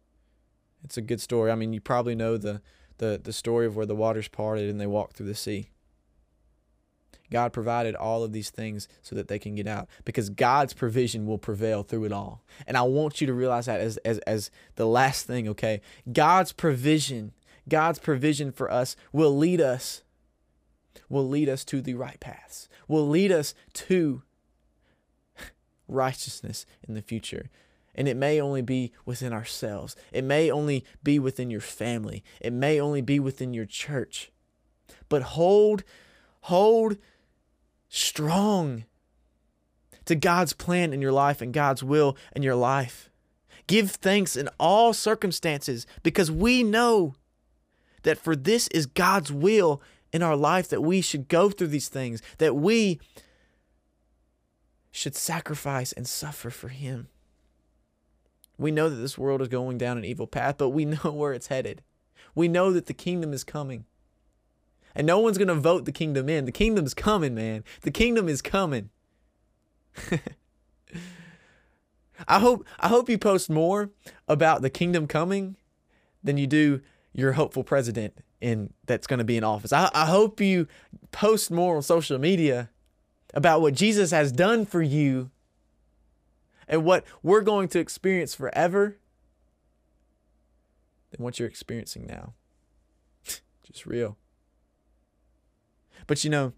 It's 0.85 0.96
a 0.96 1.03
good 1.03 1.20
story. 1.20 1.50
I 1.50 1.55
mean, 1.55 1.72
you 1.72 1.81
probably 1.81 2.14
know 2.14 2.37
the 2.37 2.61
the, 3.00 3.20
the 3.22 3.32
story 3.32 3.66
of 3.66 3.74
where 3.74 3.86
the 3.86 3.96
waters 3.96 4.28
parted 4.28 4.70
and 4.70 4.80
they 4.80 4.86
walked 4.86 5.16
through 5.16 5.26
the 5.26 5.34
sea. 5.34 5.70
God 7.30 7.52
provided 7.52 7.94
all 7.94 8.22
of 8.22 8.32
these 8.32 8.50
things 8.50 8.88
so 9.02 9.14
that 9.16 9.28
they 9.28 9.38
can 9.38 9.54
get 9.54 9.66
out 9.66 9.88
because 10.04 10.30
God's 10.30 10.74
provision 10.74 11.26
will 11.26 11.38
prevail 11.38 11.82
through 11.82 12.04
it 12.04 12.12
all. 12.12 12.44
And 12.66 12.76
I 12.76 12.82
want 12.82 13.20
you 13.20 13.26
to 13.26 13.32
realize 13.32 13.66
that 13.66 13.80
as, 13.80 13.96
as, 13.98 14.18
as 14.20 14.50
the 14.76 14.86
last 14.86 15.26
thing, 15.26 15.48
okay? 15.48 15.80
God's 16.12 16.52
provision, 16.52 17.32
God's 17.68 17.98
provision 17.98 18.52
for 18.52 18.70
us 18.70 18.96
will 19.12 19.36
lead 19.36 19.60
us, 19.60 20.02
will 21.08 21.26
lead 21.26 21.48
us 21.48 21.64
to 21.66 21.80
the 21.80 21.94
right 21.94 22.18
paths, 22.20 22.68
will 22.86 23.08
lead 23.08 23.32
us 23.32 23.54
to 23.74 24.22
righteousness 25.88 26.66
in 26.86 26.94
the 26.94 27.02
future. 27.02 27.48
And 27.94 28.09
it 28.09 28.16
may 28.16 28.40
only 28.40 28.62
be 28.62 28.92
within 29.05 29.33
ourselves. 29.33 29.96
It 30.12 30.24
may 30.24 30.50
only 30.50 30.85
be 31.03 31.18
within 31.18 31.50
your 31.50 31.61
family. 31.61 32.22
It 32.40 32.53
may 32.53 32.81
only 32.81 33.03
be 33.03 33.18
within 33.18 33.53
your 33.53 33.66
church. 33.66 34.31
But 35.09 35.22
hold, 35.22 35.83
hold 36.42 36.98
strong 37.88 38.85
to 40.05 40.14
God's 40.14 40.53
plan 40.53 40.92
in 40.92 41.03
your 41.03 41.12
life 41.12 41.40
and 41.40 41.53
God's 41.53 41.83
will 41.83 42.16
in 42.35 42.42
your 42.42 42.55
life. 42.55 43.11
Give 43.66 43.90
thanks 43.90 44.37
in 44.37 44.48
all 44.59 44.92
circumstances 44.92 45.87
because 46.03 46.31
we 46.31 46.62
know 46.62 47.14
that 48.03 48.18
for 48.18 48.35
this 48.35 48.66
is 48.68 48.87
God's 48.87 49.33
will 49.33 49.83
in 50.12 50.22
our 50.22 50.37
life 50.37 50.68
that 50.68 50.83
we 50.83 51.00
should 51.00 51.29
go 51.29 51.50
through 51.50 51.68
these 51.68 51.88
things, 51.88 52.22
that 52.38 52.57
we 52.57 52.98
should 54.90 55.14
sacrifice 55.14 55.92
and 55.92 56.09
suffer 56.09 56.50
for 56.50 56.68
Him. 56.68 57.09
We 58.61 58.70
know 58.70 58.90
that 58.90 58.96
this 58.96 59.16
world 59.16 59.40
is 59.40 59.49
going 59.49 59.79
down 59.79 59.96
an 59.96 60.05
evil 60.05 60.27
path, 60.27 60.57
but 60.59 60.68
we 60.68 60.85
know 61.05 61.11
where 61.11 61.33
it's 61.33 61.46
headed. 61.46 61.83
We 62.35 62.46
know 62.46 62.73
that 62.73 62.87
the 62.87 62.94
kingdom 62.94 63.33
is 63.33 63.42
coming. 63.42 63.87
And 64.94 65.07
no 65.07 65.18
one's 65.18 65.38
going 65.38 65.49
to 65.49 65.55
vote 65.55 65.87
the 65.87 65.92
kingdom 65.92 66.29
in. 66.29 66.44
The 66.44 66.53
kingdom's 66.53 66.92
coming, 66.94 67.35
man. 67.35 67.64
The 67.83 67.90
kingdom 67.90 68.29
is 68.29 68.42
coming. 68.42 68.90
I 72.29 72.38
hope 72.38 72.66
I 72.79 72.88
hope 72.88 73.09
you 73.09 73.16
post 73.16 73.49
more 73.49 73.90
about 74.29 74.61
the 74.61 74.68
kingdom 74.68 75.07
coming 75.07 75.57
than 76.23 76.37
you 76.37 76.46
do 76.46 76.83
your 77.14 77.33
hopeful 77.33 77.64
president 77.64 78.18
in 78.42 78.75
that's 78.85 79.07
going 79.07 79.18
to 79.18 79.25
be 79.25 79.38
in 79.38 79.44
office. 79.44 79.73
I, 79.73 79.90
I 79.94 80.05
hope 80.07 80.38
you 80.40 80.66
post 81.12 81.51
more 81.51 81.77
on 81.77 81.83
social 81.83 82.18
media 82.18 82.68
about 83.33 83.62
what 83.62 83.75
Jesus 83.75 84.11
has 84.11 84.33
done 84.33 84.66
for 84.66 84.83
you 84.83 85.31
and 86.70 86.85
what 86.85 87.04
we're 87.22 87.42
going 87.42 87.68
to 87.68 87.80
experience 87.80 88.35
forever 88.35 88.96
than 91.11 91.22
what 91.22 91.38
you're 91.38 91.48
experiencing 91.48 92.06
now. 92.06 92.33
Just 93.24 93.85
real. 93.85 94.16
But 96.06 96.24
you 96.24 96.30
know, 96.30 96.52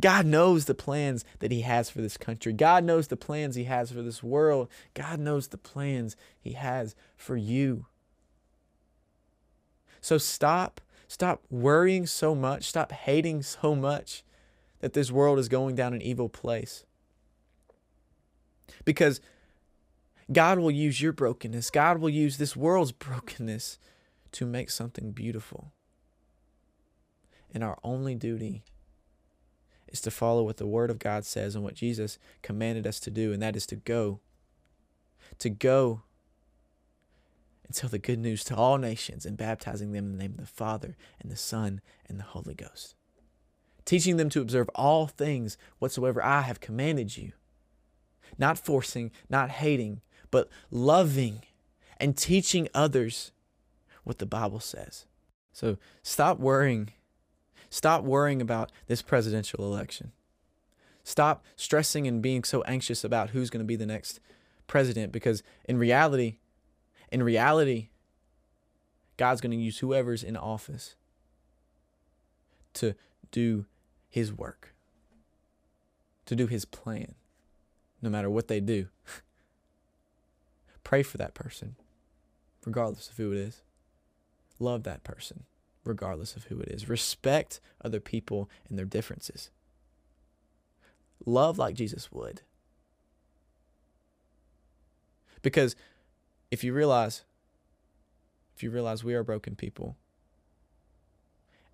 God 0.00 0.24
knows 0.24 0.64
the 0.64 0.74
plans 0.74 1.24
that 1.40 1.52
He 1.52 1.60
has 1.60 1.90
for 1.90 2.00
this 2.00 2.16
country. 2.16 2.54
God 2.54 2.84
knows 2.84 3.08
the 3.08 3.18
plans 3.18 3.54
He 3.54 3.64
has 3.64 3.92
for 3.92 4.00
this 4.00 4.22
world. 4.22 4.68
God 4.94 5.20
knows 5.20 5.48
the 5.48 5.58
plans 5.58 6.16
He 6.40 6.52
has 6.52 6.96
for 7.14 7.36
you. 7.36 7.86
So 10.00 10.16
stop, 10.16 10.80
stop 11.06 11.44
worrying 11.50 12.06
so 12.06 12.34
much, 12.34 12.64
stop 12.64 12.92
hating 12.92 13.42
so 13.42 13.74
much 13.74 14.24
that 14.80 14.94
this 14.94 15.12
world 15.12 15.38
is 15.38 15.48
going 15.48 15.74
down 15.74 15.92
an 15.92 16.02
evil 16.02 16.30
place. 16.30 16.84
Because 18.84 19.20
God 20.32 20.58
will 20.58 20.70
use 20.70 21.00
your 21.00 21.12
brokenness, 21.12 21.70
God 21.70 21.98
will 21.98 22.10
use 22.10 22.38
this 22.38 22.56
world's 22.56 22.92
brokenness 23.06 23.78
to 24.32 24.46
make 24.46 24.70
something 24.70 25.12
beautiful. 25.12 25.72
And 27.52 27.62
our 27.62 27.78
only 27.84 28.14
duty 28.14 28.64
is 29.86 30.00
to 30.00 30.10
follow 30.10 30.42
what 30.42 30.56
the 30.56 30.66
Word 30.66 30.90
of 30.90 30.98
God 30.98 31.24
says 31.24 31.54
and 31.54 31.62
what 31.62 31.74
Jesus 31.74 32.18
commanded 32.42 32.86
us 32.86 32.98
to 33.00 33.10
do, 33.10 33.32
and 33.32 33.40
that 33.42 33.54
is 33.54 33.66
to 33.66 33.76
go. 33.76 34.20
To 35.38 35.48
go 35.48 36.02
and 37.64 37.74
tell 37.74 37.88
the 37.88 37.98
good 37.98 38.18
news 38.18 38.44
to 38.44 38.56
all 38.56 38.76
nations 38.76 39.24
and 39.24 39.36
baptizing 39.36 39.92
them 39.92 40.06
in 40.06 40.12
the 40.12 40.18
name 40.18 40.32
of 40.32 40.40
the 40.40 40.46
Father 40.46 40.96
and 41.20 41.30
the 41.30 41.36
Son 41.36 41.80
and 42.08 42.18
the 42.18 42.24
Holy 42.24 42.54
Ghost. 42.54 42.96
Teaching 43.84 44.16
them 44.16 44.30
to 44.30 44.40
observe 44.40 44.68
all 44.74 45.06
things 45.06 45.56
whatsoever 45.78 46.22
I 46.24 46.42
have 46.42 46.60
commanded 46.60 47.16
you. 47.16 47.32
Not 48.38 48.58
forcing, 48.58 49.12
not 49.28 49.50
hating, 49.50 50.00
but 50.34 50.48
loving 50.72 51.42
and 52.00 52.16
teaching 52.16 52.66
others 52.74 53.30
what 54.02 54.18
the 54.18 54.26
Bible 54.26 54.58
says. 54.58 55.06
So 55.52 55.78
stop 56.02 56.40
worrying. 56.40 56.88
Stop 57.70 58.02
worrying 58.02 58.42
about 58.42 58.72
this 58.88 59.00
presidential 59.00 59.64
election. 59.64 60.10
Stop 61.04 61.44
stressing 61.54 62.08
and 62.08 62.20
being 62.20 62.42
so 62.42 62.62
anxious 62.62 63.04
about 63.04 63.30
who's 63.30 63.48
going 63.48 63.60
to 63.60 63.64
be 63.64 63.76
the 63.76 63.86
next 63.86 64.18
president 64.66 65.12
because 65.12 65.44
in 65.66 65.78
reality, 65.78 66.38
in 67.12 67.22
reality, 67.22 67.90
God's 69.16 69.40
going 69.40 69.52
to 69.52 69.56
use 69.56 69.78
whoever's 69.78 70.24
in 70.24 70.36
office 70.36 70.96
to 72.72 72.96
do 73.30 73.66
his 74.08 74.32
work, 74.32 74.74
to 76.26 76.34
do 76.34 76.48
his 76.48 76.64
plan, 76.64 77.14
no 78.02 78.10
matter 78.10 78.28
what 78.28 78.48
they 78.48 78.58
do. 78.58 78.88
Pray 80.94 81.02
for 81.02 81.18
that 81.18 81.34
person, 81.34 81.74
regardless 82.64 83.08
of 83.08 83.16
who 83.16 83.32
it 83.32 83.38
is. 83.38 83.62
Love 84.60 84.84
that 84.84 85.02
person, 85.02 85.42
regardless 85.82 86.36
of 86.36 86.44
who 86.44 86.60
it 86.60 86.68
is. 86.68 86.88
Respect 86.88 87.58
other 87.84 87.98
people 87.98 88.48
and 88.68 88.78
their 88.78 88.84
differences. 88.84 89.50
Love 91.26 91.58
like 91.58 91.74
Jesus 91.74 92.12
would. 92.12 92.42
Because 95.42 95.74
if 96.52 96.62
you 96.62 96.72
realize, 96.72 97.24
if 98.54 98.62
you 98.62 98.70
realize 98.70 99.02
we 99.02 99.14
are 99.14 99.24
broken 99.24 99.56
people, 99.56 99.96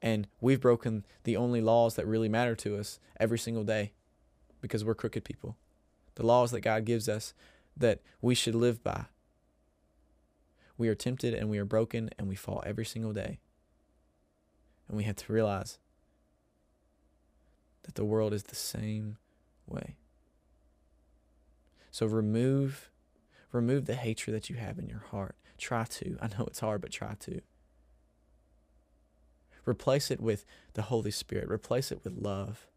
and 0.01 0.29
we've 0.41 0.63
broken 0.63 1.05
the 1.25 1.37
only 1.37 1.61
laws 1.61 1.95
that 1.97 2.07
really 2.07 2.31
matter 2.31 2.55
to 2.55 2.79
us 2.79 2.99
every 3.21 3.39
single 3.39 3.65
day 3.65 3.93
because 4.63 4.83
we're 4.83 4.95
crooked 4.95 5.25
people. 5.25 5.59
The 6.15 6.25
laws 6.25 6.53
that 6.53 6.63
God 6.63 6.87
gives 6.87 7.07
us 7.07 7.35
that 7.81 8.01
we 8.23 8.35
should 8.35 8.55
live 8.55 8.83
by. 8.83 9.07
We 10.79 10.89
are 10.89 10.95
tempted 10.95 11.35
and 11.35 11.51
we 11.51 11.59
are 11.59 11.65
broken 11.65 12.11
and 12.19 12.29
we 12.29 12.37
fall 12.37 12.63
every 12.65 12.85
single 12.85 13.13
day. 13.13 13.41
And 14.89 14.97
we 14.97 15.05
have 15.05 15.17
to 15.17 15.33
realize 15.33 15.79
that 17.83 17.97
the 17.97 18.05
world 18.05 18.33
is 18.33 18.45
the 18.45 18.55
same 18.55 19.19
way. 19.67 19.97
So 21.91 22.07
remove 22.07 22.91
Remove 23.53 23.87
the 23.87 23.95
hatred 23.95 24.35
that 24.35 24.49
you 24.49 24.57
have 24.57 24.79
in 24.79 24.89
your 24.89 25.05
heart. 25.11 25.35
Try 25.59 25.85
to. 25.85 26.17
I 26.21 26.29
know 26.29 26.45
it's 26.47 26.61
hard, 26.61 26.81
but 26.81 26.93
try 26.93 27.15
to. 27.21 27.41
Replace 29.67 30.11
it 30.11 30.21
with 30.21 30.45
the 30.75 30.83
Holy 30.83 31.11
Spirit. 31.11 31.49
Replace 31.49 31.93
it 31.93 32.01
with 32.05 32.17
love. 32.17 32.69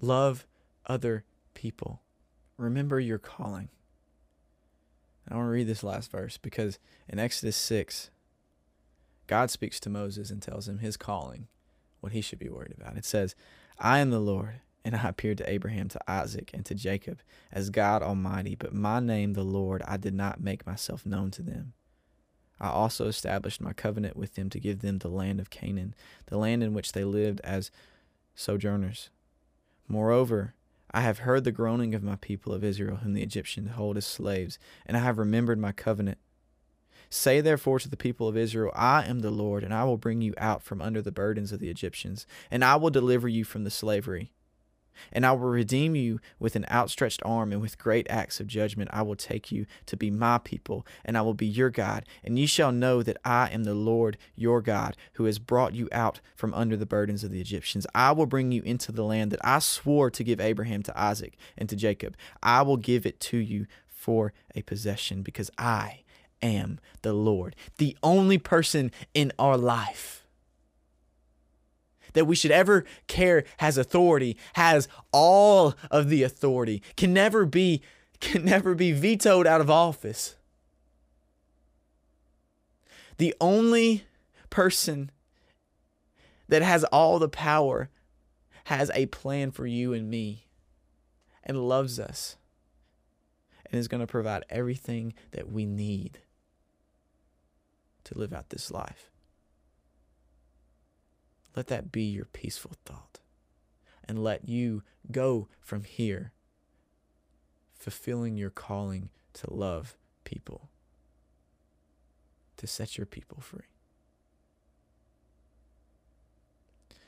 Love 0.00 0.46
other 0.86 1.24
people. 1.54 2.02
Remember 2.56 2.98
your 2.98 3.18
calling. 3.18 3.68
I 5.30 5.36
want 5.36 5.46
to 5.46 5.50
read 5.50 5.68
this 5.68 5.84
last 5.84 6.10
verse 6.10 6.38
because 6.38 6.78
in 7.08 7.18
Exodus 7.18 7.56
6, 7.56 8.10
God 9.26 9.50
speaks 9.50 9.78
to 9.80 9.90
Moses 9.90 10.30
and 10.30 10.42
tells 10.42 10.68
him 10.68 10.78
his 10.78 10.96
calling, 10.96 11.46
what 12.00 12.12
he 12.12 12.20
should 12.20 12.38
be 12.38 12.48
worried 12.48 12.74
about. 12.76 12.96
It 12.96 13.04
says, 13.04 13.36
I 13.78 14.00
am 14.00 14.10
the 14.10 14.18
Lord, 14.18 14.60
and 14.84 14.96
I 14.96 15.08
appeared 15.08 15.38
to 15.38 15.48
Abraham, 15.48 15.88
to 15.88 16.10
Isaac, 16.10 16.50
and 16.52 16.66
to 16.66 16.74
Jacob 16.74 17.20
as 17.52 17.70
God 17.70 18.02
Almighty, 18.02 18.56
but 18.56 18.74
my 18.74 18.98
name, 18.98 19.34
the 19.34 19.44
Lord, 19.44 19.82
I 19.86 19.96
did 19.96 20.14
not 20.14 20.40
make 20.40 20.66
myself 20.66 21.06
known 21.06 21.30
to 21.32 21.42
them. 21.42 21.74
I 22.58 22.68
also 22.68 23.06
established 23.06 23.60
my 23.60 23.72
covenant 23.72 24.16
with 24.16 24.34
them 24.34 24.50
to 24.50 24.60
give 24.60 24.80
them 24.80 24.98
the 24.98 25.08
land 25.08 25.40
of 25.40 25.48
Canaan, 25.48 25.94
the 26.26 26.36
land 26.36 26.62
in 26.62 26.74
which 26.74 26.92
they 26.92 27.04
lived 27.04 27.40
as 27.42 27.70
sojourners. 28.34 29.10
Moreover, 29.88 30.54
I 30.92 31.02
have 31.02 31.20
heard 31.20 31.44
the 31.44 31.52
groaning 31.52 31.94
of 31.94 32.02
my 32.02 32.16
people 32.16 32.52
of 32.52 32.64
Israel, 32.64 32.96
whom 32.96 33.12
the 33.14 33.22
Egyptians 33.22 33.72
hold 33.72 33.96
as 33.96 34.06
slaves, 34.06 34.58
and 34.86 34.96
I 34.96 35.00
have 35.00 35.18
remembered 35.18 35.58
my 35.58 35.72
covenant. 35.72 36.18
Say 37.08 37.40
therefore 37.40 37.78
to 37.80 37.88
the 37.88 37.96
people 37.96 38.28
of 38.28 38.36
Israel, 38.36 38.72
I 38.74 39.04
am 39.04 39.20
the 39.20 39.30
Lord, 39.30 39.64
and 39.64 39.74
I 39.74 39.84
will 39.84 39.96
bring 39.96 40.20
you 40.20 40.34
out 40.38 40.62
from 40.62 40.80
under 40.80 41.02
the 41.02 41.12
burdens 41.12 41.52
of 41.52 41.60
the 41.60 41.68
Egyptians, 41.68 42.26
and 42.50 42.64
I 42.64 42.76
will 42.76 42.90
deliver 42.90 43.28
you 43.28 43.44
from 43.44 43.64
the 43.64 43.70
slavery. 43.70 44.32
And 45.12 45.24
I 45.24 45.32
will 45.32 45.48
redeem 45.48 45.94
you 45.94 46.20
with 46.38 46.56
an 46.56 46.66
outstretched 46.70 47.22
arm, 47.24 47.52
and 47.52 47.60
with 47.60 47.78
great 47.78 48.06
acts 48.10 48.40
of 48.40 48.46
judgment 48.46 48.90
I 48.92 49.02
will 49.02 49.16
take 49.16 49.50
you 49.50 49.66
to 49.86 49.96
be 49.96 50.10
my 50.10 50.38
people, 50.38 50.86
and 51.04 51.16
I 51.16 51.22
will 51.22 51.34
be 51.34 51.46
your 51.46 51.70
God. 51.70 52.04
And 52.22 52.38
ye 52.38 52.46
shall 52.46 52.72
know 52.72 53.02
that 53.02 53.16
I 53.24 53.48
am 53.50 53.64
the 53.64 53.74
Lord 53.74 54.18
your 54.34 54.60
God, 54.60 54.96
who 55.14 55.24
has 55.24 55.38
brought 55.38 55.74
you 55.74 55.88
out 55.92 56.20
from 56.36 56.54
under 56.54 56.76
the 56.76 56.86
burdens 56.86 57.24
of 57.24 57.30
the 57.30 57.40
Egyptians. 57.40 57.86
I 57.94 58.12
will 58.12 58.26
bring 58.26 58.52
you 58.52 58.62
into 58.62 58.92
the 58.92 59.04
land 59.04 59.30
that 59.30 59.40
I 59.44 59.58
swore 59.58 60.10
to 60.10 60.24
give 60.24 60.40
Abraham, 60.40 60.82
to 60.84 61.00
Isaac, 61.00 61.36
and 61.56 61.68
to 61.68 61.76
Jacob. 61.76 62.16
I 62.42 62.62
will 62.62 62.76
give 62.76 63.06
it 63.06 63.20
to 63.20 63.38
you 63.38 63.66
for 63.88 64.32
a 64.54 64.62
possession, 64.62 65.22
because 65.22 65.50
I 65.58 66.02
am 66.42 66.78
the 67.02 67.12
Lord, 67.12 67.54
the 67.76 67.96
only 68.02 68.38
person 68.38 68.90
in 69.12 69.30
our 69.38 69.58
life 69.58 70.19
that 72.12 72.26
we 72.26 72.36
should 72.36 72.50
ever 72.50 72.84
care 73.06 73.44
has 73.58 73.78
authority, 73.78 74.36
has 74.54 74.88
all 75.12 75.74
of 75.90 76.08
the 76.08 76.22
authority, 76.22 76.82
can 76.96 77.12
never 77.12 77.46
be 77.46 77.82
can 78.20 78.44
never 78.44 78.74
be 78.74 78.92
vetoed 78.92 79.46
out 79.46 79.60
of 79.60 79.70
office. 79.70 80.36
The 83.16 83.34
only 83.40 84.04
person 84.50 85.10
that 86.48 86.62
has 86.62 86.84
all 86.84 87.18
the 87.18 87.28
power 87.28 87.88
has 88.64 88.90
a 88.94 89.06
plan 89.06 89.50
for 89.50 89.66
you 89.66 89.92
and 89.92 90.10
me 90.10 90.46
and 91.42 91.68
loves 91.68 91.98
us 91.98 92.36
and 93.70 93.78
is 93.78 93.88
going 93.88 94.00
to 94.00 94.06
provide 94.06 94.44
everything 94.50 95.14
that 95.30 95.50
we 95.50 95.64
need 95.64 96.18
to 98.04 98.18
live 98.18 98.32
out 98.32 98.50
this 98.50 98.70
life. 98.70 99.09
Let 101.56 101.66
that 101.68 101.92
be 101.92 102.02
your 102.04 102.26
peaceful 102.26 102.72
thought. 102.84 103.18
And 104.06 104.24
let 104.24 104.48
you 104.48 104.82
go 105.10 105.48
from 105.60 105.84
here 105.84 106.32
fulfilling 107.80 108.36
your 108.36 108.50
calling 108.50 109.08
to 109.32 109.52
love 109.52 109.96
people, 110.24 110.68
to 112.58 112.66
set 112.66 112.98
your 112.98 113.06
people 113.06 113.40
free. 113.40 113.64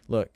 Look, 0.09 0.31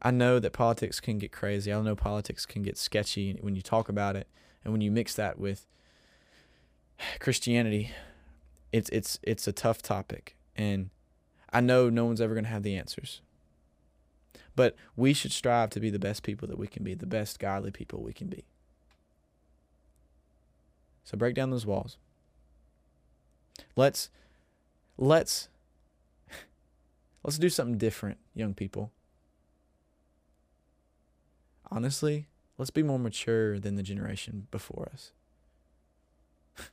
I 0.00 0.10
know 0.10 0.38
that 0.38 0.52
politics 0.52 1.00
can 1.00 1.18
get 1.18 1.32
crazy. 1.32 1.72
I 1.72 1.80
know 1.80 1.96
politics 1.96 2.46
can 2.46 2.62
get 2.62 2.78
sketchy 2.78 3.36
when 3.40 3.56
you 3.56 3.62
talk 3.62 3.88
about 3.88 4.16
it 4.16 4.28
and 4.62 4.72
when 4.72 4.80
you 4.80 4.90
mix 4.90 5.14
that 5.14 5.38
with 5.38 5.66
Christianity. 7.20 7.90
It's 8.72 8.88
it's 8.90 9.18
it's 9.22 9.48
a 9.48 9.52
tough 9.52 9.82
topic 9.82 10.36
and 10.54 10.90
I 11.52 11.60
know 11.60 11.88
no 11.88 12.04
one's 12.04 12.20
ever 12.20 12.34
going 12.34 12.44
to 12.44 12.50
have 12.50 12.62
the 12.62 12.76
answers. 12.76 13.20
But 14.56 14.74
we 14.96 15.12
should 15.12 15.32
strive 15.32 15.70
to 15.70 15.80
be 15.80 15.90
the 15.90 15.98
best 15.98 16.22
people 16.22 16.48
that 16.48 16.58
we 16.58 16.66
can 16.66 16.82
be, 16.82 16.94
the 16.94 17.06
best 17.06 17.38
godly 17.38 17.70
people 17.70 18.02
we 18.02 18.14
can 18.14 18.28
be. 18.28 18.44
So 21.04 21.16
break 21.16 21.34
down 21.34 21.50
those 21.50 21.66
walls. 21.66 21.98
Let's 23.76 24.10
let's 24.96 25.48
let's 27.22 27.38
do 27.38 27.50
something 27.50 27.78
different, 27.78 28.18
young 28.34 28.54
people. 28.54 28.90
Honestly, 31.70 32.26
let's 32.58 32.70
be 32.70 32.82
more 32.82 32.98
mature 32.98 33.58
than 33.58 33.76
the 33.76 33.82
generation 33.82 34.46
before 34.50 34.88
us. 34.92 35.12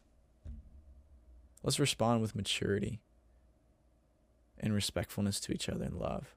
let's 1.63 1.79
respond 1.79 2.21
with 2.21 2.35
maturity 2.35 3.01
and 4.57 4.73
respectfulness 4.73 5.39
to 5.41 5.51
each 5.51 5.67
other 5.67 5.83
and 5.83 5.99
love. 5.99 6.33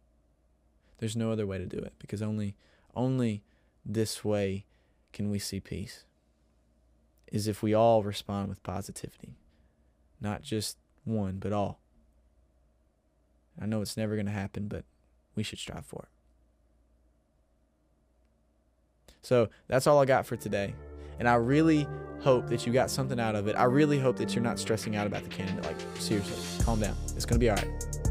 There's 0.99 1.17
no 1.17 1.31
other 1.31 1.47
way 1.47 1.59
to 1.59 1.67
do 1.67 1.79
it 1.79 1.95
because 1.99 2.23
only 2.23 2.57
only 2.95 3.43
this 3.85 4.25
way 4.25 4.65
can 5.13 5.31
we 5.31 5.39
see 5.39 5.61
peace. 5.61 6.05
Is 7.31 7.49
if 7.49 7.63
we 7.63 7.75
all 7.75 8.03
respond 8.03 8.49
with 8.49 8.63
positivity. 8.63 9.37
Not 10.21 10.43
just 10.43 10.79
one, 11.05 11.39
but 11.39 11.53
all. 11.53 11.81
I 13.61 13.67
know 13.67 13.81
it's 13.81 13.97
never 13.97 14.15
going 14.15 14.27
to 14.27 14.33
happen, 14.33 14.69
but 14.69 14.85
we 15.35 15.43
should 15.43 15.59
strive 15.59 15.85
for 15.85 16.03
it. 16.03 16.09
So 19.23 19.49
that's 19.67 19.87
all 19.87 20.01
I 20.01 20.05
got 20.05 20.25
for 20.25 20.37
today. 20.37 20.75
And 21.19 21.29
I 21.29 21.35
really 21.35 21.87
hope 22.21 22.49
that 22.49 22.67
you 22.67 22.73
got 22.73 22.91
something 22.91 23.19
out 23.19 23.35
of 23.35 23.49
it. 23.49 23.57
I 23.57 23.65
really 23.65 23.99
hope 23.99 24.17
that 24.19 24.35
you're 24.35 24.45
not 24.45 24.59
stressing 24.59 24.97
out 24.97 25.07
about 25.07 25.23
the 25.23 25.29
candidate. 25.29 25.65
Like, 25.65 25.77
seriously, 25.99 26.65
calm 26.65 26.81
down. 26.81 26.97
It's 27.17 27.25
going 27.25 27.41
to 27.41 27.45
be 27.45 27.51
all 27.51 27.57
right. 27.57 28.06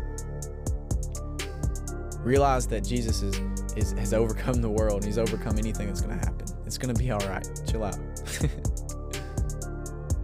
Realize 2.26 2.66
that 2.68 2.84
Jesus 2.84 3.22
is, 3.22 3.40
is 3.78 3.92
has 3.92 4.12
overcome 4.12 4.60
the 4.60 4.70
world 4.70 4.96
and 4.96 5.06
he's 5.06 5.20
overcome 5.20 5.60
anything 5.60 5.86
that's 5.86 6.02
going 6.02 6.18
to 6.18 6.26
happen. 6.26 6.48
It's 6.66 6.80
going 6.80 6.92
to 6.92 7.00
be 7.00 7.12
all 7.12 7.20
right. 7.20 7.48
Chill 7.70 7.84
out. 7.84 7.96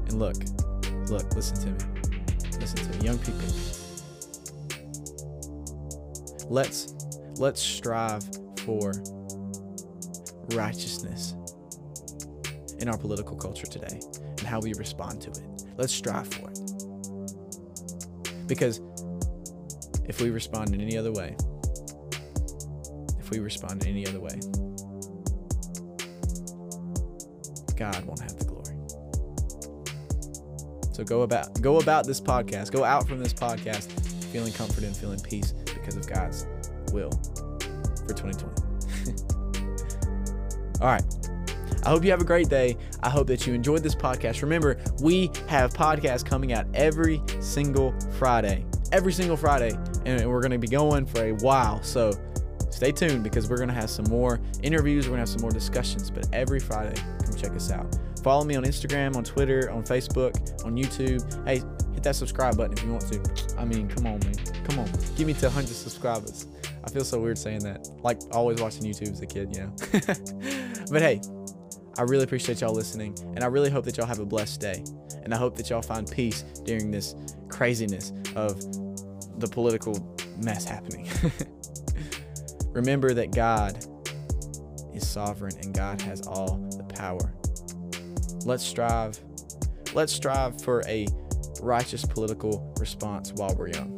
and 0.08 0.14
look, 0.14 0.36
look, 1.12 1.32
listen 1.36 1.58
to 1.58 1.68
me. 1.68 1.78
Listen 2.60 2.92
to 2.92 2.98
me. 2.98 3.06
Young 3.06 3.20
people. 3.20 3.46
Let's 6.50 6.96
let's 7.36 7.62
strive 7.62 8.24
for 8.66 8.94
righteousness 10.54 11.36
in 12.80 12.90
our 12.90 12.98
political 12.98 13.36
culture 13.36 13.68
today 13.68 14.02
and 14.40 14.42
how 14.42 14.60
we 14.60 14.74
respond 14.74 15.22
to 15.22 15.30
it. 15.30 15.44
Let's 15.78 15.94
strive 15.94 16.28
for 16.34 16.50
it. 16.50 16.58
Because 18.48 18.82
if 20.08 20.20
we 20.20 20.32
respond 20.32 20.74
in 20.74 20.82
any 20.82 20.98
other 20.98 21.12
way, 21.12 21.36
we 23.32 23.40
respond 23.40 23.86
any 23.88 24.06
other 24.06 24.20
way. 24.20 24.40
God 27.76 28.06
won't 28.06 28.20
have 28.20 28.38
the 28.38 28.46
glory. 28.46 28.78
So 30.94 31.04
go 31.04 31.22
about 31.24 31.60
go 31.62 31.80
about 31.80 32.06
this 32.06 32.22
podcast. 32.22 32.72
Go 32.72 32.84
out 32.84 33.08
from 33.08 33.18
this 33.20 33.34
podcast 33.34 33.90
feeling 34.32 34.54
comfort 34.54 34.84
and 34.84 34.96
feeling 34.96 35.20
peace 35.20 35.54
because 35.74 35.96
of 35.96 36.08
God's 36.08 36.46
will 36.94 37.12
for 38.06 38.14
2020. 38.14 38.62
All 40.82 40.88
right. 40.88 41.04
I 41.84 41.90
hope 41.90 42.04
you 42.04 42.12
have 42.12 42.22
a 42.22 42.26
great 42.26 42.50
day. 42.50 42.78
I 43.02 43.10
hope 43.10 43.28
that 43.28 43.48
you 43.48 43.54
enjoyed 43.54 43.82
this 43.82 43.96
podcast. 43.96 44.42
Remember, 44.44 44.78
we 45.02 45.32
have 45.48 45.74
podcasts 45.74 46.24
coming 46.24 46.54
out 46.54 46.68
every 46.76 47.22
single 47.40 47.96
Friday. 48.20 48.66
Every 48.92 49.14
single 49.14 49.38
Friday. 49.38 49.76
And 50.06 50.30
we're 50.30 50.42
going 50.42 50.52
to 50.52 50.60
be 50.60 50.68
going 50.68 51.06
for 51.06 51.26
a 51.26 51.32
while. 51.34 51.82
So 51.82 52.12
stay 52.82 52.92
tuned 52.92 53.24
because 53.24 53.48
we're 53.48 53.58
going 53.58 53.70
to 53.70 53.76
have 53.76 53.92
some 53.92 54.06
more 54.06 54.40
interviews. 54.64 55.06
We're 55.06 55.16
going 55.16 55.24
to 55.24 55.30
have 55.32 55.40
some 55.40 55.42
more 55.42 55.52
discussions. 55.52 56.10
But 56.10 56.28
every 56.34 56.60
Friday, 56.60 57.00
come 57.24 57.36
check 57.36 57.52
us 57.52 57.70
out. 57.70 57.96
Follow 58.24 58.44
me 58.44 58.56
on 58.56 58.64
Instagram, 58.64 59.16
on 59.16 59.24
Twitter, 59.24 59.70
on 59.70 59.84
Facebook, 59.84 60.66
on 60.66 60.76
YouTube. 60.76 61.22
Hey, 61.46 61.58
hit 61.94 62.02
that 62.02 62.16
subscribe 62.16 62.58
button 62.58 62.74
if 62.74 62.84
you 62.84 62.92
want 62.92 63.04
to. 63.12 63.56
I 63.60 63.66
mean, 63.66 63.88
come 63.88 64.08
on, 64.08 64.20
man. 64.22 64.34
Come 64.64 64.80
on. 64.80 64.90
Give 65.16 65.28
me 65.28 65.34
to 65.34 65.46
100 65.46 65.68
subscribers. 65.68 66.48
I 66.84 66.90
feel 66.90 67.04
so 67.04 67.20
weird 67.20 67.38
saying 67.38 67.60
that. 67.60 67.88
Like 68.02 68.20
always 68.32 68.60
watching 68.60 68.82
YouTube 68.82 69.12
as 69.12 69.22
a 69.22 69.28
kid, 69.28 69.56
you 69.56 69.62
know? 69.62 69.76
but 70.92 71.04
hey, 71.04 71.22
I 72.00 72.02
really 72.02 72.24
appreciate 72.24 72.62
y'all 72.62 72.74
listening. 72.74 73.16
And 73.36 73.44
I 73.44 73.48
really 73.48 73.70
hope 73.70 73.86
that 73.86 73.96
y'all 73.96 74.08
have 74.08 74.18
a 74.18 74.26
blessed 74.26 74.60
day. 74.60 74.84
And 75.22 75.36
I 75.36 75.38
hope 75.38 75.56
that 75.58 75.70
y'all 75.70 75.84
find 75.84 76.10
peace 76.10 76.42
during 76.64 76.90
this 76.90 77.14
craziness 77.48 78.12
of 78.36 78.60
the 79.40 79.48
political 79.48 80.18
mess 80.40 80.66
happening. 80.66 81.08
Remember 82.74 83.14
that 83.14 83.32
God 83.32 83.86
is 84.94 85.08
sovereign 85.08 85.54
and 85.62 85.74
God 85.74 86.02
has 86.02 86.26
all 86.28 86.58
the 86.78 86.84
power. 86.84 87.34
Let's 88.46 88.64
strive 88.64 89.20
let's 89.94 90.14
strive 90.14 90.62
for 90.62 90.84
a 90.88 91.08
righteous 91.62 92.06
political 92.06 92.74
response 92.80 93.34
while 93.34 93.56
we're 93.56 93.70
young. 93.70 93.98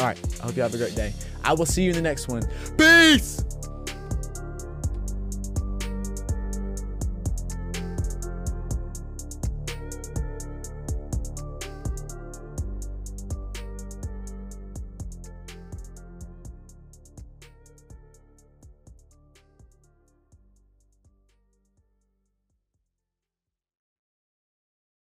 All 0.00 0.06
right. 0.06 0.18
I 0.40 0.46
hope 0.46 0.56
you 0.56 0.62
have 0.62 0.74
a 0.74 0.78
great 0.78 0.94
day. 0.94 1.12
I 1.44 1.52
will 1.52 1.66
see 1.66 1.82
you 1.82 1.90
in 1.90 1.96
the 1.96 2.02
next 2.02 2.28
one. 2.28 2.42
Peace. 2.76 3.44